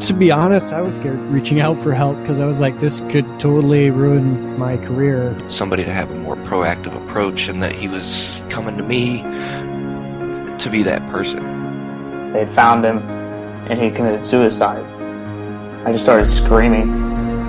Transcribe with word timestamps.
To 0.00 0.14
be 0.14 0.30
honest, 0.30 0.72
I 0.72 0.80
was 0.80 0.96
scared 0.96 1.18
reaching 1.22 1.60
out 1.60 1.76
for 1.76 1.92
help 1.92 2.16
because 2.20 2.38
I 2.38 2.46
was 2.46 2.60
like, 2.60 2.78
this 2.80 3.00
could 3.10 3.26
totally 3.38 3.90
ruin 3.90 4.58
my 4.58 4.76
career. 4.78 5.36
Somebody 5.50 5.84
to 5.84 5.92
have 5.92 6.10
a 6.10 6.14
more 6.14 6.36
proactive 6.36 6.96
approach, 7.04 7.48
and 7.48 7.62
that 7.62 7.72
he 7.72 7.88
was 7.88 8.40
coming 8.48 8.76
to 8.78 8.82
me 8.82 9.22
to 10.58 10.68
be 10.70 10.82
that 10.84 11.06
person. 11.10 12.32
They 12.32 12.46
found 12.46 12.84
him, 12.84 12.98
and 13.68 13.80
he 13.80 13.90
committed 13.90 14.24
suicide. 14.24 14.84
I 15.84 15.92
just 15.92 16.04
started 16.04 16.26
screaming. 16.26 16.90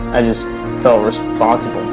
I 0.10 0.22
just 0.22 0.46
felt 0.82 1.06
responsible. 1.06 1.84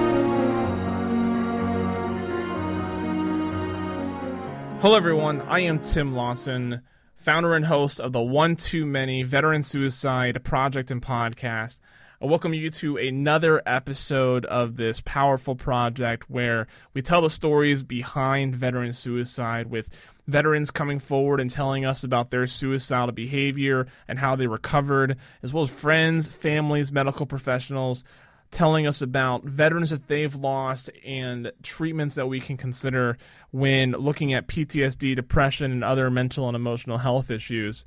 Hello, 4.80 4.96
everyone. 4.96 5.42
I 5.42 5.60
am 5.60 5.78
Tim 5.78 6.14
Lawson, 6.14 6.82
founder 7.26 7.56
and 7.56 7.66
host 7.66 7.98
of 7.98 8.12
the 8.12 8.22
One 8.22 8.54
Too 8.54 8.86
Many 8.86 9.24
Veteran 9.24 9.64
Suicide 9.64 10.44
Project 10.44 10.92
and 10.92 11.02
Podcast. 11.02 11.80
I 12.22 12.26
welcome 12.26 12.54
you 12.54 12.70
to 12.70 12.98
another 12.98 13.60
episode 13.66 14.44
of 14.44 14.76
this 14.76 15.02
powerful 15.04 15.56
project 15.56 16.30
where 16.30 16.68
we 16.94 17.02
tell 17.02 17.22
the 17.22 17.28
stories 17.28 17.82
behind 17.82 18.54
veteran 18.54 18.92
suicide 18.92 19.68
with 19.72 19.88
veterans 20.28 20.70
coming 20.70 21.00
forward 21.00 21.40
and 21.40 21.50
telling 21.50 21.84
us 21.84 22.04
about 22.04 22.30
their 22.30 22.46
suicidal 22.46 23.10
behavior 23.10 23.88
and 24.06 24.20
how 24.20 24.36
they 24.36 24.46
recovered, 24.46 25.16
as 25.42 25.52
well 25.52 25.64
as 25.64 25.70
friends, 25.70 26.28
families, 26.28 26.92
medical 26.92 27.26
professionals 27.26 28.04
telling 28.50 28.86
us 28.86 29.02
about 29.02 29.44
veterans 29.44 29.90
that 29.90 30.08
they've 30.08 30.34
lost 30.34 30.90
and 31.04 31.52
treatments 31.62 32.14
that 32.14 32.26
we 32.26 32.40
can 32.40 32.56
consider 32.56 33.18
when 33.50 33.92
looking 33.92 34.32
at 34.32 34.46
PTSD, 34.46 35.16
depression, 35.16 35.72
and 35.72 35.84
other 35.84 36.10
mental 36.10 36.46
and 36.48 36.56
emotional 36.56 36.98
health 36.98 37.30
issues. 37.30 37.84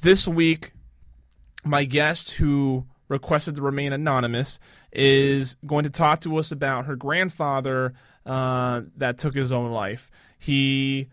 This 0.00 0.26
week, 0.26 0.72
my 1.64 1.84
guest, 1.84 2.32
who 2.32 2.86
requested 3.08 3.56
to 3.56 3.62
remain 3.62 3.92
anonymous, 3.92 4.58
is 4.92 5.56
going 5.66 5.84
to 5.84 5.90
talk 5.90 6.20
to 6.22 6.36
us 6.38 6.50
about 6.50 6.86
her 6.86 6.96
grandfather 6.96 7.94
uh, 8.26 8.82
that 8.96 9.18
took 9.18 9.34
his 9.34 9.52
own 9.52 9.70
life. 9.70 10.10
He 10.38 11.08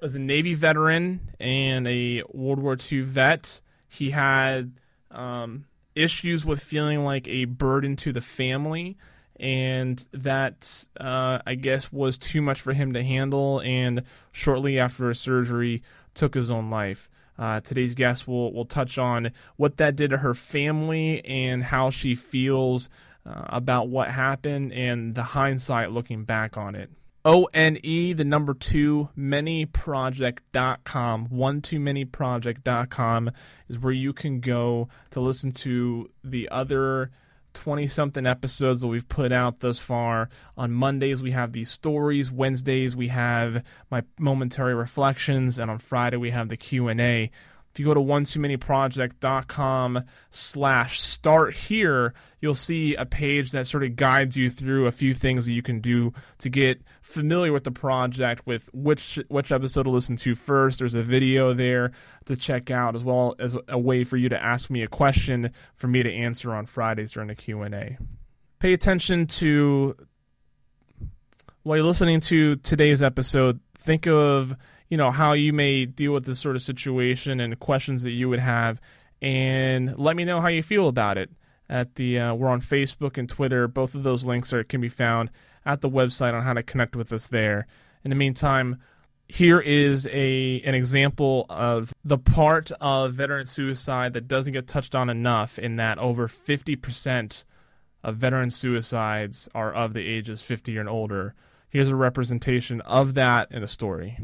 was 0.00 0.14
a 0.14 0.18
Navy 0.18 0.54
veteran 0.54 1.34
and 1.38 1.86
a 1.86 2.22
World 2.28 2.60
War 2.60 2.76
II 2.90 3.02
vet. 3.02 3.60
He 3.88 4.10
had 4.10 4.72
um, 5.10 5.66
issues 5.94 6.44
with 6.44 6.60
feeling 6.60 7.04
like 7.04 7.26
a 7.28 7.44
burden 7.44 7.96
to 7.96 8.12
the 8.12 8.20
family 8.20 8.96
and 9.38 10.06
that 10.12 10.86
uh, 11.00 11.40
I 11.44 11.56
guess 11.56 11.92
was 11.92 12.16
too 12.16 12.40
much 12.40 12.60
for 12.60 12.72
him 12.72 12.92
to 12.92 13.02
handle. 13.02 13.60
And 13.60 14.02
shortly 14.30 14.78
after 14.78 15.08
his 15.08 15.20
surgery, 15.20 15.82
took 16.14 16.34
his 16.34 16.50
own 16.50 16.70
life. 16.70 17.10
Uh, 17.38 17.60
today's 17.60 17.94
guest 17.94 18.28
will 18.28 18.52
will 18.52 18.66
touch 18.66 18.98
on 18.98 19.32
what 19.56 19.78
that 19.78 19.96
did 19.96 20.10
to 20.10 20.18
her 20.18 20.34
family 20.34 21.24
and 21.24 21.64
how 21.64 21.90
she 21.90 22.14
feels 22.14 22.88
uh, 23.26 23.44
about 23.46 23.88
what 23.88 24.10
happened 24.10 24.72
and 24.72 25.14
the 25.14 25.22
hindsight 25.22 25.90
looking 25.90 26.24
back 26.24 26.56
on 26.56 26.74
it. 26.74 26.90
O 27.24 27.44
N 27.54 27.78
E, 27.84 28.12
the 28.12 28.24
number 28.24 28.52
two, 28.52 29.08
manyproject.com, 29.16 31.26
one 31.26 31.62
too 31.62 31.78
many 31.78 32.04
project.com 32.04 33.30
is 33.68 33.78
where 33.78 33.92
you 33.92 34.12
can 34.12 34.40
go 34.40 34.88
to 35.10 35.20
listen 35.20 35.52
to 35.52 36.10
the 36.24 36.48
other 36.48 37.12
20 37.54 37.86
something 37.86 38.26
episodes 38.26 38.80
that 38.80 38.88
we've 38.88 39.08
put 39.08 39.30
out 39.30 39.60
thus 39.60 39.78
far. 39.78 40.30
On 40.56 40.72
Mondays, 40.72 41.22
we 41.22 41.30
have 41.30 41.52
these 41.52 41.70
stories. 41.70 42.30
Wednesdays, 42.30 42.96
we 42.96 43.08
have 43.08 43.62
my 43.90 44.02
momentary 44.18 44.74
reflections. 44.74 45.58
And 45.58 45.70
on 45.70 45.78
Friday, 45.78 46.16
we 46.16 46.30
have 46.30 46.48
the 46.48 46.56
Q&A. 46.56 47.30
If 47.72 47.80
you 47.80 47.86
go 47.86 47.94
to 47.94 48.00
one 48.02 48.24
too 48.24 48.38
many 48.38 48.58
project.com 48.58 50.04
slash 50.30 51.00
start 51.00 51.54
here, 51.54 52.12
you'll 52.40 52.54
see 52.54 52.94
a 52.94 53.06
page 53.06 53.52
that 53.52 53.66
sort 53.66 53.82
of 53.82 53.96
guides 53.96 54.36
you 54.36 54.50
through 54.50 54.86
a 54.86 54.92
few 54.92 55.14
things 55.14 55.46
that 55.46 55.52
you 55.52 55.62
can 55.62 55.80
do 55.80 56.12
to 56.38 56.50
get 56.50 56.82
familiar 57.00 57.50
with 57.50 57.64
the 57.64 57.70
project, 57.70 58.46
with 58.46 58.68
which 58.74 59.18
which 59.28 59.50
episode 59.50 59.84
to 59.84 59.90
listen 59.90 60.16
to 60.16 60.34
first. 60.34 60.80
There's 60.80 60.94
a 60.94 61.02
video 61.02 61.54
there 61.54 61.92
to 62.26 62.36
check 62.36 62.70
out, 62.70 62.94
as 62.94 63.02
well 63.02 63.34
as 63.38 63.56
a 63.68 63.78
way 63.78 64.04
for 64.04 64.18
you 64.18 64.28
to 64.28 64.42
ask 64.42 64.68
me 64.68 64.82
a 64.82 64.88
question 64.88 65.50
for 65.74 65.86
me 65.86 66.02
to 66.02 66.12
answer 66.12 66.52
on 66.52 66.66
Fridays 66.66 67.12
during 67.12 67.28
the 67.28 67.34
Q&A. 67.34 67.96
Pay 68.58 68.74
attention 68.74 69.26
to 69.26 69.96
while 71.62 71.78
you're 71.78 71.86
listening 71.86 72.20
to 72.20 72.56
today's 72.56 73.02
episode, 73.02 73.60
think 73.78 74.06
of 74.06 74.56
you 74.92 74.98
know 74.98 75.10
how 75.10 75.32
you 75.32 75.54
may 75.54 75.86
deal 75.86 76.12
with 76.12 76.26
this 76.26 76.38
sort 76.38 76.54
of 76.54 76.62
situation 76.62 77.40
and 77.40 77.58
questions 77.58 78.02
that 78.02 78.10
you 78.10 78.28
would 78.28 78.40
have, 78.40 78.78
and 79.22 79.96
let 79.96 80.16
me 80.16 80.26
know 80.26 80.38
how 80.42 80.48
you 80.48 80.62
feel 80.62 80.86
about 80.86 81.16
it. 81.16 81.30
At 81.66 81.94
the 81.94 82.18
uh, 82.18 82.34
we're 82.34 82.50
on 82.50 82.60
Facebook 82.60 83.16
and 83.16 83.26
Twitter. 83.26 83.66
Both 83.66 83.94
of 83.94 84.02
those 84.02 84.26
links 84.26 84.52
are 84.52 84.62
can 84.62 84.82
be 84.82 84.90
found 84.90 85.30
at 85.64 85.80
the 85.80 85.88
website 85.88 86.34
on 86.34 86.42
how 86.42 86.52
to 86.52 86.62
connect 86.62 86.94
with 86.94 87.10
us 87.10 87.26
there. 87.26 87.66
In 88.04 88.10
the 88.10 88.16
meantime, 88.16 88.82
here 89.28 89.60
is 89.60 90.06
a 90.08 90.60
an 90.60 90.74
example 90.74 91.46
of 91.48 91.94
the 92.04 92.18
part 92.18 92.70
of 92.78 93.14
veteran 93.14 93.46
suicide 93.46 94.12
that 94.12 94.28
doesn't 94.28 94.52
get 94.52 94.68
touched 94.68 94.94
on 94.94 95.08
enough. 95.08 95.58
In 95.58 95.76
that 95.76 95.96
over 95.96 96.28
fifty 96.28 96.76
percent 96.76 97.46
of 98.04 98.16
veteran 98.16 98.50
suicides 98.50 99.48
are 99.54 99.72
of 99.72 99.94
the 99.94 100.06
ages 100.06 100.42
fifty 100.42 100.76
and 100.76 100.86
older. 100.86 101.34
Here's 101.70 101.88
a 101.88 101.96
representation 101.96 102.82
of 102.82 103.14
that 103.14 103.50
in 103.50 103.62
a 103.62 103.66
story. 103.66 104.18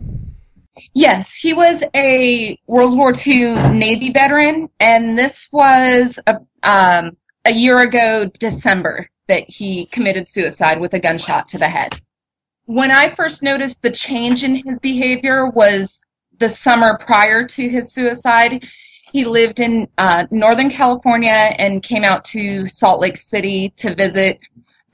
Yes, 0.95 1.35
he 1.35 1.53
was 1.53 1.83
a 1.95 2.59
World 2.67 2.97
War 2.97 3.13
II 3.27 3.55
Navy 3.73 4.13
veteran, 4.13 4.69
and 4.81 5.19
this 5.19 5.49
was 5.53 6.19
a, 6.27 6.39
um, 6.63 7.17
a 7.45 7.53
year 7.53 7.81
ago, 7.81 8.31
December, 8.39 9.09
that 9.29 9.49
he 9.49 9.87
committed 9.87 10.29
suicide 10.29 10.81
with 10.81 10.95
a 10.95 10.99
gunshot 10.99 11.49
to 11.49 11.59
the 11.59 11.69
head. 11.69 12.01
When 12.67 12.91
I 12.91 13.15
first 13.15 13.43
noticed 13.43 13.83
the 13.83 13.91
change 13.91 14.45
in 14.45 14.55
his 14.55 14.81
behavior 14.81 15.47
was 15.47 16.05
the 16.39 16.49
summer 16.49 16.99
prior 16.99 17.45
to 17.45 17.69
his 17.69 17.93
suicide. 17.93 18.67
He 19.13 19.25
lived 19.25 19.61
in 19.61 19.89
uh, 19.99 20.27
Northern 20.31 20.71
California 20.71 21.51
and 21.59 21.83
came 21.83 22.05
out 22.05 22.25
to 22.27 22.67
Salt 22.67 23.01
Lake 23.01 23.17
City 23.17 23.73
to 23.77 23.95
visit 23.95 24.39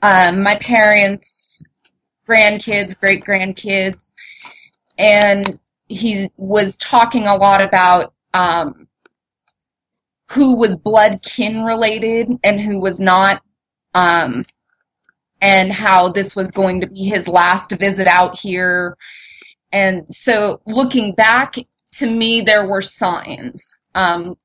um, 0.01 0.41
my 0.41 0.55
parents, 0.55 1.63
grandkids, 2.27 2.97
great 2.97 3.23
grandkids, 3.23 4.13
and 4.97 5.59
he 5.87 6.29
was 6.37 6.77
talking 6.77 7.27
a 7.27 7.35
lot 7.35 7.61
about 7.61 8.13
um, 8.33 8.87
who 10.31 10.57
was 10.57 10.77
blood 10.77 11.21
kin 11.21 11.63
related 11.63 12.29
and 12.43 12.59
who 12.59 12.79
was 12.79 12.99
not, 12.99 13.41
um, 13.93 14.45
and 15.41 15.71
how 15.71 16.09
this 16.09 16.35
was 16.35 16.51
going 16.51 16.81
to 16.81 16.87
be 16.87 17.03
his 17.03 17.27
last 17.27 17.71
visit 17.79 18.07
out 18.07 18.37
here. 18.37 18.97
And 19.71 20.11
so, 20.11 20.61
looking 20.65 21.13
back, 21.13 21.55
to 21.93 22.09
me, 22.09 22.41
there 22.41 22.67
were 22.67 22.81
signs. 22.81 23.77
Um, 23.93 24.37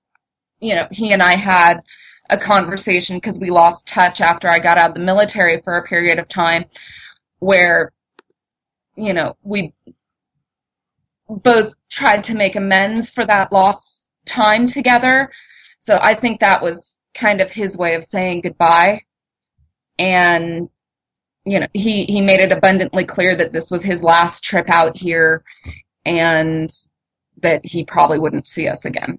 you 0.60 0.74
know, 0.74 0.86
he 0.90 1.12
and 1.12 1.22
I 1.22 1.36
had 1.36 1.80
a 2.28 2.38
conversation 2.38 3.16
because 3.16 3.40
we 3.40 3.50
lost 3.50 3.88
touch 3.88 4.20
after 4.20 4.48
I 4.48 4.58
got 4.58 4.78
out 4.78 4.90
of 4.90 4.94
the 4.94 5.00
military 5.00 5.60
for 5.62 5.74
a 5.74 5.84
period 5.84 6.18
of 6.18 6.28
time 6.28 6.64
where, 7.38 7.92
you 8.94 9.12
know, 9.12 9.36
we 9.42 9.72
both 11.30 11.74
tried 11.88 12.24
to 12.24 12.34
make 12.34 12.56
amends 12.56 13.10
for 13.10 13.24
that 13.24 13.52
lost 13.52 14.10
time 14.26 14.66
together. 14.66 15.30
So 15.78 15.98
I 16.00 16.14
think 16.14 16.40
that 16.40 16.62
was 16.62 16.98
kind 17.14 17.40
of 17.40 17.50
his 17.50 17.76
way 17.76 17.94
of 17.94 18.04
saying 18.04 18.42
goodbye. 18.42 19.00
And 19.98 20.68
you 21.44 21.60
know, 21.60 21.68
he 21.72 22.04
he 22.04 22.20
made 22.20 22.40
it 22.40 22.52
abundantly 22.52 23.04
clear 23.04 23.34
that 23.34 23.52
this 23.52 23.70
was 23.70 23.82
his 23.82 24.02
last 24.02 24.44
trip 24.44 24.68
out 24.68 24.96
here 24.96 25.42
and 26.04 26.70
that 27.38 27.64
he 27.64 27.84
probably 27.84 28.18
wouldn't 28.18 28.46
see 28.46 28.68
us 28.68 28.84
again. 28.84 29.18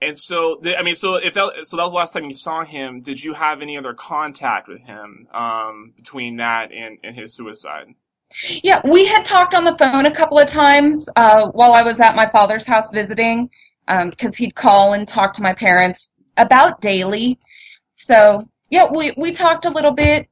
And 0.00 0.16
so, 0.16 0.60
I 0.64 0.82
mean, 0.82 0.94
so 0.94 1.16
if 1.16 1.34
that, 1.34 1.50
so 1.64 1.76
that 1.76 1.82
was 1.82 1.92
the 1.92 1.98
last 1.98 2.12
time 2.12 2.24
you 2.26 2.34
saw 2.34 2.64
him. 2.64 3.00
Did 3.00 3.22
you 3.22 3.34
have 3.34 3.60
any 3.60 3.76
other 3.76 3.94
contact 3.94 4.68
with 4.68 4.80
him 4.80 5.26
um, 5.34 5.92
between 5.96 6.36
that 6.36 6.72
and, 6.72 6.98
and 7.02 7.16
his 7.16 7.34
suicide? 7.34 7.94
Yeah, 8.62 8.80
we 8.84 9.06
had 9.06 9.24
talked 9.24 9.54
on 9.54 9.64
the 9.64 9.76
phone 9.78 10.06
a 10.06 10.14
couple 10.14 10.38
of 10.38 10.46
times 10.48 11.08
uh, 11.16 11.48
while 11.48 11.72
I 11.72 11.82
was 11.82 12.00
at 12.00 12.14
my 12.14 12.28
father's 12.30 12.66
house 12.66 12.90
visiting, 12.90 13.50
because 13.86 14.38
um, 14.40 14.44
he'd 14.44 14.54
call 14.54 14.92
and 14.92 15.08
talk 15.08 15.32
to 15.34 15.42
my 15.42 15.54
parents 15.54 16.14
about 16.36 16.80
daily. 16.80 17.38
So 17.94 18.48
yeah, 18.70 18.84
we 18.90 19.12
we 19.16 19.32
talked 19.32 19.64
a 19.64 19.70
little 19.70 19.92
bit, 19.92 20.28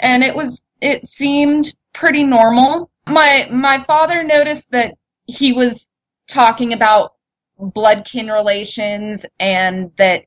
and 0.00 0.24
it 0.24 0.34
was 0.34 0.64
it 0.80 1.06
seemed 1.06 1.74
pretty 1.92 2.24
normal. 2.24 2.90
My 3.06 3.48
my 3.50 3.84
father 3.86 4.22
noticed 4.22 4.70
that 4.70 4.94
he 5.26 5.52
was 5.52 5.90
talking 6.26 6.72
about 6.72 7.14
blood 7.58 8.04
kin 8.04 8.28
relations 8.28 9.24
and 9.38 9.92
that 9.96 10.24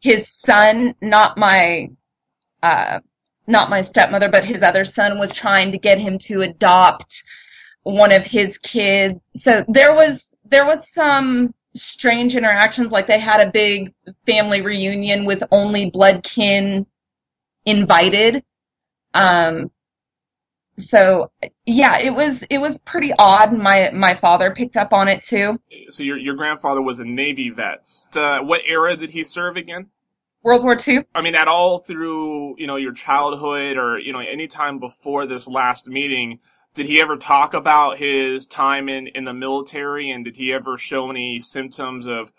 his 0.00 0.28
son, 0.28 0.94
not 1.00 1.38
my 1.38 1.88
uh, 2.62 3.00
not 3.46 3.70
my 3.70 3.80
stepmother, 3.80 4.28
but 4.28 4.44
his 4.44 4.62
other 4.62 4.84
son 4.84 5.18
was 5.18 5.32
trying 5.32 5.72
to 5.72 5.78
get 5.78 5.98
him 5.98 6.18
to 6.18 6.42
adopt 6.42 7.22
one 7.82 8.12
of 8.12 8.26
his 8.26 8.58
kids. 8.58 9.20
So 9.34 9.64
there 9.68 9.94
was 9.94 10.34
there 10.44 10.66
was 10.66 10.92
some 10.92 11.54
strange 11.74 12.34
interactions 12.34 12.90
like 12.90 13.06
they 13.06 13.18
had 13.18 13.40
a 13.40 13.50
big 13.50 13.92
family 14.24 14.62
reunion 14.62 15.24
with 15.24 15.42
only 15.52 15.90
blood 15.90 16.24
kin 16.24 16.86
invited. 17.64 18.42
Um 19.14 19.70
so 20.78 21.30
yeah, 21.64 21.98
it 21.98 22.10
was 22.10 22.42
it 22.50 22.58
was 22.58 22.78
pretty 22.78 23.12
odd. 23.18 23.52
My 23.52 23.90
my 23.94 24.14
father 24.14 24.52
picked 24.54 24.76
up 24.76 24.92
on 24.92 25.08
it 25.08 25.22
too. 25.22 25.58
So 25.88 26.02
your 26.02 26.18
your 26.18 26.34
grandfather 26.34 26.82
was 26.82 26.98
a 26.98 27.04
Navy 27.04 27.50
vet. 27.50 27.86
Uh, 28.14 28.40
what 28.40 28.62
era 28.66 28.96
did 28.96 29.10
he 29.10 29.24
serve 29.24 29.56
again? 29.56 29.86
World 30.46 30.62
War 30.62 30.76
II. 30.86 31.00
I 31.12 31.22
mean, 31.22 31.34
at 31.34 31.48
all 31.48 31.80
through 31.80 32.56
you 32.56 32.68
know 32.68 32.76
your 32.76 32.92
childhood 32.92 33.76
or 33.76 33.98
you 33.98 34.12
know 34.12 34.20
any 34.20 34.46
time 34.46 34.78
before 34.78 35.26
this 35.26 35.48
last 35.48 35.88
meeting, 35.88 36.38
did 36.72 36.86
he 36.86 37.02
ever 37.02 37.16
talk 37.16 37.52
about 37.52 37.98
his 37.98 38.46
time 38.46 38.88
in 38.88 39.08
in 39.08 39.24
the 39.24 39.32
military 39.34 40.08
and 40.08 40.24
did 40.24 40.36
he 40.36 40.52
ever 40.52 40.78
show 40.78 41.10
any 41.10 41.40
symptoms 41.40 42.06
of 42.06 42.32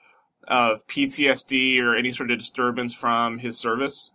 of 0.47 0.87
PTSD 0.87 1.81
or 1.81 1.97
any 1.97 2.13
sort 2.13 2.31
of 2.31 2.39
disturbance 2.39 2.93
from 2.93 3.39
his 3.39 3.57
service? 3.57 4.11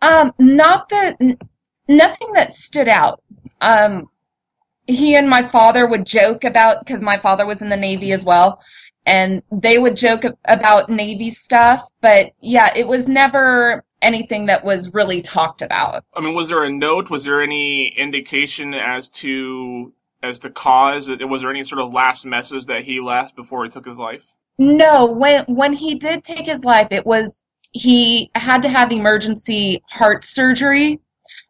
Um, 0.00 0.32
not 0.38 0.88
that 0.90 1.18
nothing 1.88 2.32
that 2.34 2.52
stood 2.52 2.86
out. 2.86 3.24
Um, 3.60 4.08
he 4.86 5.16
and 5.16 5.28
my 5.28 5.42
father 5.48 5.84
would 5.84 6.06
joke 6.06 6.44
about 6.44 6.86
because 6.86 7.00
my 7.00 7.18
father 7.18 7.44
was 7.44 7.60
in 7.60 7.70
the 7.70 7.76
Navy 7.76 8.12
as 8.12 8.24
well 8.24 8.60
and 9.10 9.42
they 9.50 9.78
would 9.78 9.96
joke 9.96 10.22
about 10.44 10.88
Navy 10.88 11.30
stuff, 11.30 11.84
but 12.00 12.32
yeah, 12.40 12.72
it 12.76 12.86
was 12.86 13.08
never 13.08 13.84
anything 14.02 14.46
that 14.46 14.64
was 14.64 14.94
really 14.94 15.20
talked 15.20 15.62
about. 15.62 16.04
I 16.14 16.20
mean, 16.20 16.34
was 16.34 16.48
there 16.48 16.62
a 16.62 16.70
note? 16.70 17.10
Was 17.10 17.24
there 17.24 17.42
any 17.42 17.92
indication 17.98 18.72
as 18.72 19.08
to 19.10 19.92
as 20.22 20.38
to 20.40 20.50
cause? 20.50 21.08
Was 21.08 21.40
there 21.40 21.50
any 21.50 21.64
sort 21.64 21.80
of 21.80 21.92
last 21.92 22.24
message 22.24 22.66
that 22.66 22.84
he 22.84 23.00
left 23.00 23.34
before 23.34 23.64
he 23.64 23.70
took 23.70 23.84
his 23.84 23.98
life? 23.98 24.24
No, 24.58 25.06
when 25.06 25.44
when 25.46 25.72
he 25.72 25.96
did 25.96 26.22
take 26.22 26.46
his 26.46 26.64
life, 26.64 26.88
it 26.92 27.04
was 27.04 27.44
he 27.72 28.30
had 28.36 28.62
to 28.62 28.68
have 28.68 28.92
emergency 28.92 29.82
heart 29.90 30.24
surgery. 30.24 31.00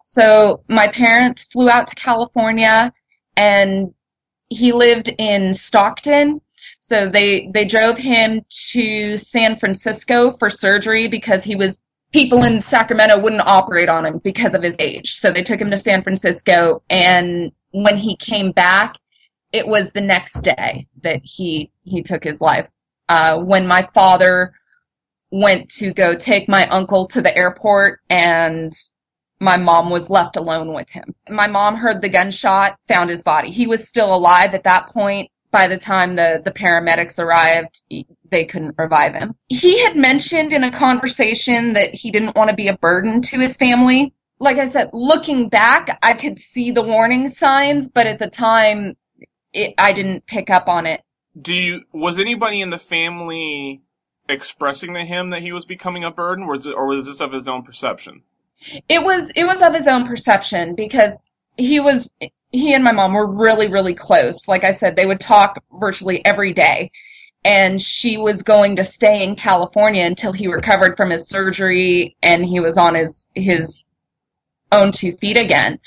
So 0.06 0.62
my 0.68 0.88
parents 0.88 1.44
flew 1.44 1.68
out 1.68 1.88
to 1.88 1.94
California 1.94 2.90
and 3.36 3.92
he 4.48 4.72
lived 4.72 5.10
in 5.18 5.52
Stockton 5.52 6.40
so 6.90 7.08
they 7.08 7.48
they 7.54 7.64
drove 7.64 7.96
him 7.96 8.44
to 8.72 9.16
San 9.16 9.56
Francisco 9.56 10.32
for 10.38 10.50
surgery 10.50 11.06
because 11.06 11.44
he 11.44 11.54
was 11.54 11.80
people 12.12 12.42
in 12.42 12.60
Sacramento 12.60 13.20
wouldn't 13.20 13.46
operate 13.46 13.88
on 13.88 14.04
him 14.04 14.18
because 14.18 14.54
of 14.54 14.62
his 14.64 14.74
age. 14.80 15.12
So 15.14 15.30
they 15.30 15.44
took 15.44 15.60
him 15.60 15.70
to 15.70 15.76
San 15.76 16.02
Francisco 16.02 16.82
and 16.90 17.52
when 17.70 17.96
he 17.96 18.16
came 18.16 18.50
back, 18.50 18.96
it 19.52 19.68
was 19.68 19.90
the 19.90 20.00
next 20.00 20.40
day 20.40 20.88
that 21.04 21.20
he 21.22 21.70
he 21.84 22.02
took 22.02 22.24
his 22.24 22.40
life. 22.40 22.68
Uh, 23.08 23.38
when 23.38 23.68
my 23.68 23.88
father 23.94 24.52
went 25.30 25.68
to 25.68 25.94
go 25.94 26.16
take 26.16 26.48
my 26.48 26.66
uncle 26.70 27.06
to 27.06 27.22
the 27.22 27.36
airport 27.36 28.00
and 28.10 28.72
my 29.38 29.56
mom 29.56 29.90
was 29.90 30.10
left 30.10 30.36
alone 30.36 30.74
with 30.74 30.88
him. 30.90 31.14
My 31.28 31.46
mom 31.46 31.76
heard 31.76 32.02
the 32.02 32.08
gunshot, 32.08 32.76
found 32.88 33.10
his 33.10 33.22
body. 33.22 33.50
He 33.50 33.68
was 33.68 33.86
still 33.86 34.12
alive 34.12 34.54
at 34.54 34.64
that 34.64 34.88
point 34.88 35.30
by 35.50 35.66
the 35.66 35.78
time 35.78 36.16
the, 36.16 36.40
the 36.44 36.52
paramedics 36.52 37.18
arrived, 37.18 37.82
they 38.30 38.44
couldn't 38.44 38.76
revive 38.78 39.14
him. 39.14 39.34
He 39.48 39.82
had 39.82 39.96
mentioned 39.96 40.52
in 40.52 40.64
a 40.64 40.70
conversation 40.70 41.72
that 41.72 41.94
he 41.94 42.10
didn't 42.10 42.36
want 42.36 42.50
to 42.50 42.56
be 42.56 42.68
a 42.68 42.78
burden 42.78 43.20
to 43.22 43.38
his 43.38 43.56
family. 43.56 44.14
Like 44.38 44.58
I 44.58 44.64
said, 44.64 44.90
looking 44.92 45.48
back, 45.48 45.98
I 46.02 46.14
could 46.14 46.38
see 46.38 46.70
the 46.70 46.82
warning 46.82 47.28
signs, 47.28 47.88
but 47.88 48.06
at 48.06 48.18
the 48.18 48.30
time, 48.30 48.96
it, 49.52 49.74
I 49.76 49.92
didn't 49.92 50.26
pick 50.26 50.50
up 50.50 50.68
on 50.68 50.86
it. 50.86 51.02
Do 51.40 51.52
you, 51.52 51.82
was 51.92 52.18
anybody 52.18 52.60
in 52.60 52.70
the 52.70 52.78
family 52.78 53.82
expressing 54.28 54.94
to 54.94 55.04
him 55.04 55.30
that 55.30 55.42
he 55.42 55.52
was 55.52 55.64
becoming 55.64 56.04
a 56.04 56.10
burden, 56.10 56.44
or 56.44 56.52
was, 56.52 56.66
it, 56.66 56.74
or 56.74 56.86
was 56.86 57.06
this 57.06 57.20
of 57.20 57.32
his 57.32 57.48
own 57.48 57.62
perception? 57.64 58.22
It 58.88 59.02
was, 59.02 59.30
it 59.34 59.44
was 59.44 59.62
of 59.62 59.74
his 59.74 59.86
own 59.86 60.06
perception 60.06 60.74
because 60.74 61.22
he 61.56 61.80
was 61.80 62.14
he 62.50 62.74
and 62.74 62.84
my 62.84 62.92
mom 62.92 63.12
were 63.12 63.26
really, 63.26 63.68
really 63.68 63.94
close. 63.94 64.48
Like 64.48 64.64
I 64.64 64.72
said, 64.72 64.96
they 64.96 65.06
would 65.06 65.20
talk 65.20 65.62
virtually 65.72 66.24
every 66.24 66.52
day. 66.52 66.90
And 67.42 67.80
she 67.80 68.18
was 68.18 68.42
going 68.42 68.76
to 68.76 68.84
stay 68.84 69.24
in 69.24 69.34
California 69.34 70.04
until 70.04 70.32
he 70.32 70.46
recovered 70.46 70.96
from 70.96 71.10
his 71.10 71.28
surgery 71.28 72.16
and 72.22 72.44
he 72.44 72.60
was 72.60 72.76
on 72.76 72.94
his, 72.94 73.28
his 73.34 73.88
own 74.72 74.92
two 74.92 75.12
feet 75.12 75.38
again. 75.38 75.78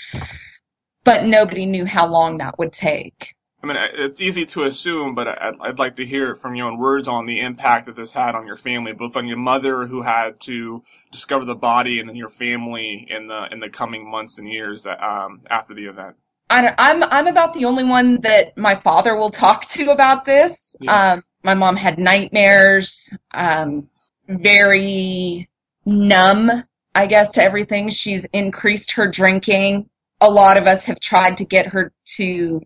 But 1.03 1.25
nobody 1.25 1.65
knew 1.65 1.85
how 1.85 2.07
long 2.07 2.39
that 2.39 2.57
would 2.57 2.73
take. 2.73 3.35
I 3.61 3.65
mean, 3.65 3.77
it's 3.93 4.19
easy 4.19 4.45
to 4.47 4.63
assume, 4.63 5.15
but 5.15 5.27
I'd, 5.27 5.53
I'd 5.61 5.79
like 5.79 5.95
to 5.95 6.05
hear 6.05 6.35
from 6.35 6.55
your 6.55 6.67
own 6.67 6.77
words 6.77 7.07
on 7.07 7.25
the 7.25 7.39
impact 7.39 7.85
that 7.85 7.95
this 7.95 8.11
had 8.11 8.35
on 8.35 8.45
your 8.45 8.57
family, 8.57 8.91
both 8.91 9.15
on 9.15 9.25
your 9.25 9.37
mother 9.37 9.85
who 9.85 10.01
had 10.01 10.41
to 10.41 10.83
discover 11.13 11.45
the 11.45 11.55
body, 11.55 11.99
and 11.99 12.09
then 12.09 12.17
your 12.17 12.29
family 12.29 13.07
in 13.09 13.27
the 13.27 13.47
in 13.51 13.61
the 13.61 13.69
coming 13.69 14.09
months 14.09 14.37
and 14.37 14.49
years 14.49 14.83
that, 14.83 15.01
um, 15.01 15.43
after 15.49 15.73
the 15.73 15.85
event. 15.85 16.17
I 16.49 16.73
I'm 16.77 17.03
I'm 17.03 17.27
about 17.27 17.53
the 17.53 17.65
only 17.65 17.83
one 17.83 18.21
that 18.21 18.57
my 18.57 18.75
father 18.75 19.15
will 19.15 19.29
talk 19.29 19.65
to 19.67 19.91
about 19.91 20.25
this. 20.25 20.75
Yeah. 20.79 21.13
Um, 21.13 21.23
my 21.43 21.53
mom 21.53 21.75
had 21.75 21.99
nightmares, 21.99 23.17
um, 23.33 23.89
very 24.27 25.47
numb, 25.85 26.49
I 26.95 27.07
guess, 27.07 27.31
to 27.31 27.43
everything. 27.43 27.89
She's 27.89 28.25
increased 28.25 28.93
her 28.93 29.07
drinking. 29.07 29.89
A 30.21 30.29
lot 30.29 30.57
of 30.57 30.67
us 30.67 30.85
have 30.85 30.99
tried 30.99 31.37
to 31.37 31.45
get 31.45 31.67
her 31.67 31.91
to 32.17 32.61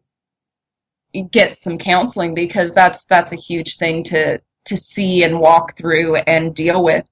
get 1.32 1.58
some 1.58 1.78
counseling 1.78 2.36
because 2.36 2.74
that's 2.74 3.06
that's 3.06 3.32
a 3.32 3.38
huge 3.38 3.78
thing 3.78 4.04
to 4.04 4.40
to 4.66 4.78
see 4.78 5.24
and 5.24 5.40
walk 5.40 5.78
through 5.78 6.18
and 6.18 6.54
deal 6.56 6.84
with. 6.84 7.10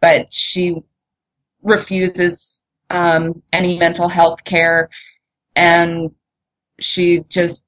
But 0.00 0.32
she 0.32 0.76
refuses 1.62 2.66
um, 2.90 3.42
any 3.52 3.78
mental 3.78 4.08
health 4.08 4.44
care 4.44 4.88
and 5.56 6.10
she 6.80 7.24
just 7.28 7.64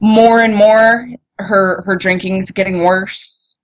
more 0.00 0.40
and 0.40 0.54
more 0.54 1.08
her 1.38 1.82
her 1.82 1.96
drinking's 1.96 2.50
getting 2.50 2.82
worse. 2.82 3.56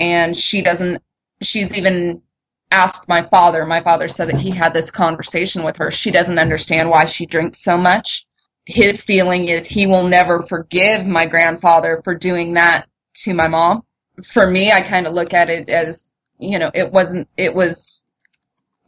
And 0.00 0.36
she 0.36 0.62
doesn't 0.62 1.02
she's 1.42 1.74
even 1.74 2.22
asked 2.70 3.08
my 3.08 3.22
father. 3.28 3.66
My 3.66 3.82
father 3.82 4.08
said 4.08 4.28
that 4.28 4.40
he 4.40 4.50
had 4.50 4.72
this 4.72 4.90
conversation 4.90 5.64
with 5.64 5.76
her. 5.76 5.90
She 5.90 6.10
doesn't 6.10 6.38
understand 6.38 6.88
why 6.88 7.04
she 7.04 7.26
drinks 7.26 7.62
so 7.62 7.76
much. 7.76 8.26
His 8.64 9.02
feeling 9.02 9.48
is 9.48 9.66
he 9.66 9.86
will 9.86 10.06
never 10.06 10.40
forgive 10.40 11.06
my 11.06 11.26
grandfather 11.26 12.00
for 12.04 12.14
doing 12.14 12.54
that 12.54 12.86
to 13.14 13.34
my 13.34 13.48
mom. 13.48 13.82
For 14.24 14.46
me 14.46 14.70
i 14.72 14.80
kind 14.82 15.06
of 15.06 15.14
look 15.14 15.32
at 15.34 15.48
it 15.48 15.68
as 15.68 16.14
you 16.38 16.58
know 16.58 16.70
it 16.74 16.92
wasn't 16.92 17.28
it 17.36 17.54
was 17.54 18.06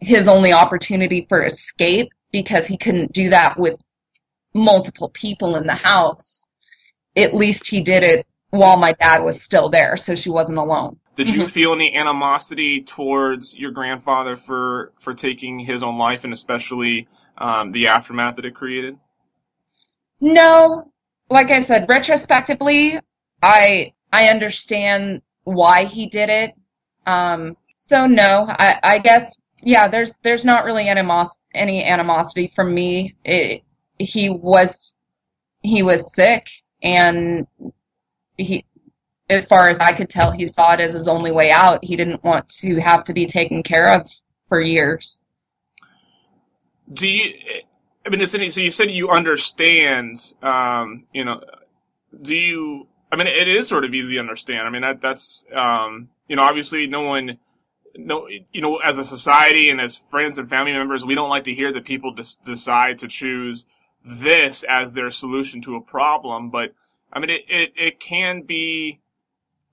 his 0.00 0.28
only 0.28 0.52
opportunity 0.52 1.26
for 1.28 1.44
escape 1.44 2.12
because 2.34 2.66
he 2.66 2.76
couldn't 2.76 3.12
do 3.12 3.30
that 3.30 3.56
with 3.56 3.80
multiple 4.54 5.08
people 5.08 5.54
in 5.54 5.68
the 5.68 5.74
house. 5.74 6.50
At 7.14 7.32
least 7.32 7.68
he 7.68 7.80
did 7.80 8.02
it 8.02 8.26
while 8.50 8.76
my 8.76 8.90
dad 8.94 9.22
was 9.22 9.40
still 9.40 9.68
there, 9.68 9.96
so 9.96 10.16
she 10.16 10.30
wasn't 10.30 10.58
alone. 10.58 10.98
Did 11.14 11.28
you 11.28 11.46
feel 11.58 11.72
any 11.72 11.94
animosity 11.94 12.82
towards 12.82 13.54
your 13.54 13.70
grandfather 13.70 14.34
for 14.34 14.92
for 14.98 15.14
taking 15.14 15.60
his 15.60 15.84
own 15.84 15.96
life, 15.96 16.24
and 16.24 16.32
especially 16.32 17.06
um, 17.38 17.70
the 17.70 17.86
aftermath 17.86 18.34
that 18.34 18.44
it 18.44 18.56
created? 18.56 18.98
No, 20.20 20.90
like 21.30 21.52
I 21.52 21.60
said, 21.60 21.86
retrospectively, 21.88 22.98
I 23.44 23.92
I 24.12 24.26
understand 24.26 25.22
why 25.44 25.84
he 25.84 26.06
did 26.06 26.30
it. 26.30 26.54
Um, 27.06 27.56
so 27.76 28.06
no, 28.06 28.44
I, 28.48 28.80
I 28.82 28.98
guess 28.98 29.36
yeah, 29.64 29.88
there's 29.88 30.14
there's 30.22 30.44
not 30.44 30.64
really 30.64 30.84
animos- 30.88 31.38
any 31.54 31.84
animosity 31.84 32.52
from 32.54 32.74
me. 32.74 33.14
It, 33.24 33.62
he 33.98 34.28
was 34.30 34.96
he 35.62 35.82
was 35.82 36.14
sick, 36.14 36.48
and 36.82 37.46
he, 38.36 38.64
as 39.30 39.46
far 39.46 39.68
as 39.68 39.78
I 39.78 39.92
could 39.92 40.10
tell, 40.10 40.30
he 40.30 40.46
saw 40.46 40.74
it 40.74 40.80
as 40.80 40.92
his 40.92 41.08
only 41.08 41.32
way 41.32 41.50
out. 41.50 41.84
He 41.84 41.96
didn't 41.96 42.22
want 42.22 42.48
to 42.60 42.78
have 42.80 43.04
to 43.04 43.14
be 43.14 43.26
taken 43.26 43.62
care 43.62 43.94
of 43.94 44.10
for 44.48 44.60
years. 44.60 45.20
Do 46.92 47.08
you? 47.08 47.32
I 48.06 48.10
mean, 48.10 48.20
it's 48.20 48.32
so 48.32 48.38
you 48.60 48.70
said 48.70 48.90
you 48.90 49.08
understand. 49.08 50.20
Um, 50.42 51.06
you 51.12 51.24
know, 51.24 51.42
do 52.20 52.34
you? 52.34 52.86
I 53.10 53.16
mean, 53.16 53.28
it 53.28 53.48
is 53.48 53.68
sort 53.68 53.84
of 53.84 53.94
easy 53.94 54.14
to 54.14 54.20
understand. 54.20 54.66
I 54.66 54.70
mean, 54.70 54.82
that 54.82 55.00
that's 55.00 55.46
um, 55.54 56.10
you 56.28 56.36
know, 56.36 56.42
obviously, 56.42 56.86
no 56.86 57.02
one 57.02 57.38
no, 57.96 58.28
you 58.28 58.60
know, 58.60 58.76
as 58.78 58.98
a 58.98 59.04
society 59.04 59.70
and 59.70 59.80
as 59.80 59.96
friends 59.96 60.38
and 60.38 60.48
family 60.48 60.72
members, 60.72 61.04
we 61.04 61.14
don't 61.14 61.28
like 61.30 61.44
to 61.44 61.54
hear 61.54 61.72
that 61.72 61.84
people 61.84 62.12
des- 62.12 62.36
decide 62.44 62.98
to 63.00 63.08
choose 63.08 63.66
this 64.04 64.64
as 64.68 64.92
their 64.92 65.10
solution 65.10 65.62
to 65.62 65.76
a 65.76 65.80
problem. 65.80 66.50
But 66.50 66.74
I 67.12 67.18
mean, 67.20 67.30
it, 67.30 67.42
it, 67.48 67.72
it 67.76 68.00
can 68.00 68.42
be, 68.42 69.00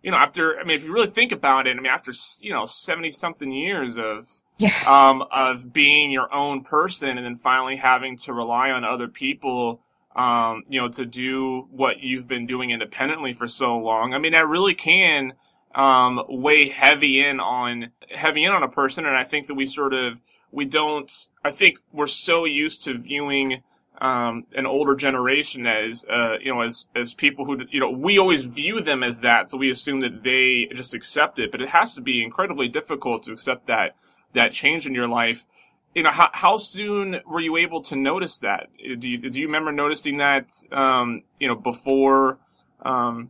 you 0.03 0.11
know, 0.11 0.17
after, 0.17 0.59
I 0.59 0.63
mean, 0.63 0.77
if 0.77 0.83
you 0.83 0.93
really 0.93 1.09
think 1.09 1.31
about 1.31 1.67
it, 1.67 1.71
I 1.71 1.79
mean, 1.81 1.91
after, 1.91 2.13
you 2.41 2.53
know, 2.53 2.65
70 2.65 3.11
something 3.11 3.51
years 3.51 3.97
of, 3.97 4.27
Yeah. 4.57 4.69
um, 4.87 5.23
of 5.31 5.73
being 5.73 6.11
your 6.11 6.33
own 6.33 6.63
person 6.63 7.09
and 7.17 7.25
then 7.25 7.35
finally 7.37 7.77
having 7.77 8.17
to 8.19 8.33
rely 8.33 8.69
on 8.69 8.83
other 8.83 9.07
people, 9.07 9.81
um, 10.15 10.63
you 10.69 10.79
know, 10.79 10.89
to 10.89 11.05
do 11.05 11.67
what 11.71 12.01
you've 12.01 12.27
been 12.27 12.45
doing 12.45 12.69
independently 12.71 13.33
for 13.33 13.47
so 13.47 13.77
long. 13.77 14.13
I 14.13 14.19
mean, 14.19 14.33
that 14.33 14.47
really 14.47 14.75
can, 14.75 15.33
um, 15.75 16.21
weigh 16.27 16.69
heavy 16.69 17.25
in 17.25 17.39
on, 17.39 17.91
heavy 18.09 18.43
in 18.43 18.51
on 18.51 18.63
a 18.63 18.67
person. 18.67 19.05
And 19.05 19.15
I 19.15 19.23
think 19.23 19.47
that 19.47 19.55
we 19.55 19.67
sort 19.67 19.93
of, 19.93 20.19
we 20.51 20.65
don't, 20.65 21.11
I 21.43 21.51
think 21.51 21.77
we're 21.93 22.07
so 22.07 22.45
used 22.45 22.83
to 22.83 22.97
viewing, 22.97 23.63
um, 24.01 24.45
an 24.55 24.65
older 24.65 24.95
generation 24.95 25.67
as, 25.67 26.03
uh, 26.05 26.37
you 26.41 26.51
know, 26.53 26.61
as, 26.61 26.87
as 26.95 27.13
people 27.13 27.45
who, 27.45 27.59
you 27.69 27.79
know, 27.79 27.91
we 27.91 28.17
always 28.17 28.45
view 28.45 28.81
them 28.81 29.03
as 29.03 29.19
that. 29.19 29.49
So 29.49 29.57
we 29.57 29.69
assume 29.69 30.01
that 30.01 30.23
they 30.23 30.75
just 30.75 30.93
accept 30.93 31.37
it, 31.37 31.51
but 31.51 31.61
it 31.61 31.69
has 31.69 31.93
to 31.95 32.01
be 32.01 32.23
incredibly 32.23 32.67
difficult 32.67 33.23
to 33.23 33.31
accept 33.31 33.67
that, 33.67 33.95
that 34.33 34.53
change 34.53 34.87
in 34.87 34.95
your 34.95 35.07
life. 35.07 35.45
You 35.93 36.03
know, 36.03 36.09
how, 36.09 36.29
how 36.31 36.57
soon 36.57 37.21
were 37.27 37.41
you 37.41 37.57
able 37.57 37.83
to 37.83 37.95
notice 37.95 38.39
that? 38.39 38.69
Do 38.77 39.07
you, 39.07 39.29
do 39.29 39.39
you 39.39 39.45
remember 39.45 39.71
noticing 39.71 40.17
that, 40.17 40.47
um, 40.71 41.21
you 41.39 41.47
know, 41.47 41.55
before, 41.55 42.39
um, 42.83 43.29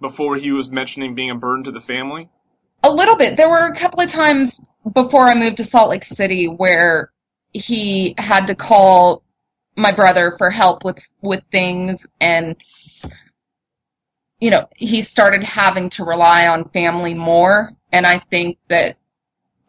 before 0.00 0.36
he 0.36 0.52
was 0.52 0.70
mentioning 0.70 1.14
being 1.14 1.30
a 1.30 1.34
burden 1.34 1.64
to 1.64 1.72
the 1.72 1.80
family? 1.80 2.28
A 2.82 2.90
little 2.90 3.16
bit. 3.16 3.36
There 3.36 3.48
were 3.48 3.66
a 3.66 3.76
couple 3.76 4.00
of 4.00 4.08
times 4.08 4.66
before 4.94 5.26
I 5.26 5.34
moved 5.34 5.58
to 5.58 5.64
Salt 5.64 5.90
Lake 5.90 6.04
City 6.04 6.46
where 6.46 7.12
he 7.52 8.14
had 8.18 8.46
to 8.46 8.54
call 8.54 9.22
my 9.76 9.92
brother 9.92 10.34
for 10.38 10.50
help 10.50 10.84
with 10.84 11.06
with 11.22 11.42
things 11.50 12.06
and 12.20 12.56
you 14.40 14.50
know, 14.50 14.66
he 14.74 15.02
started 15.02 15.42
having 15.42 15.90
to 15.90 16.04
rely 16.04 16.46
on 16.46 16.64
family 16.70 17.14
more 17.14 17.72
and 17.92 18.06
I 18.06 18.20
think 18.30 18.58
that 18.68 18.96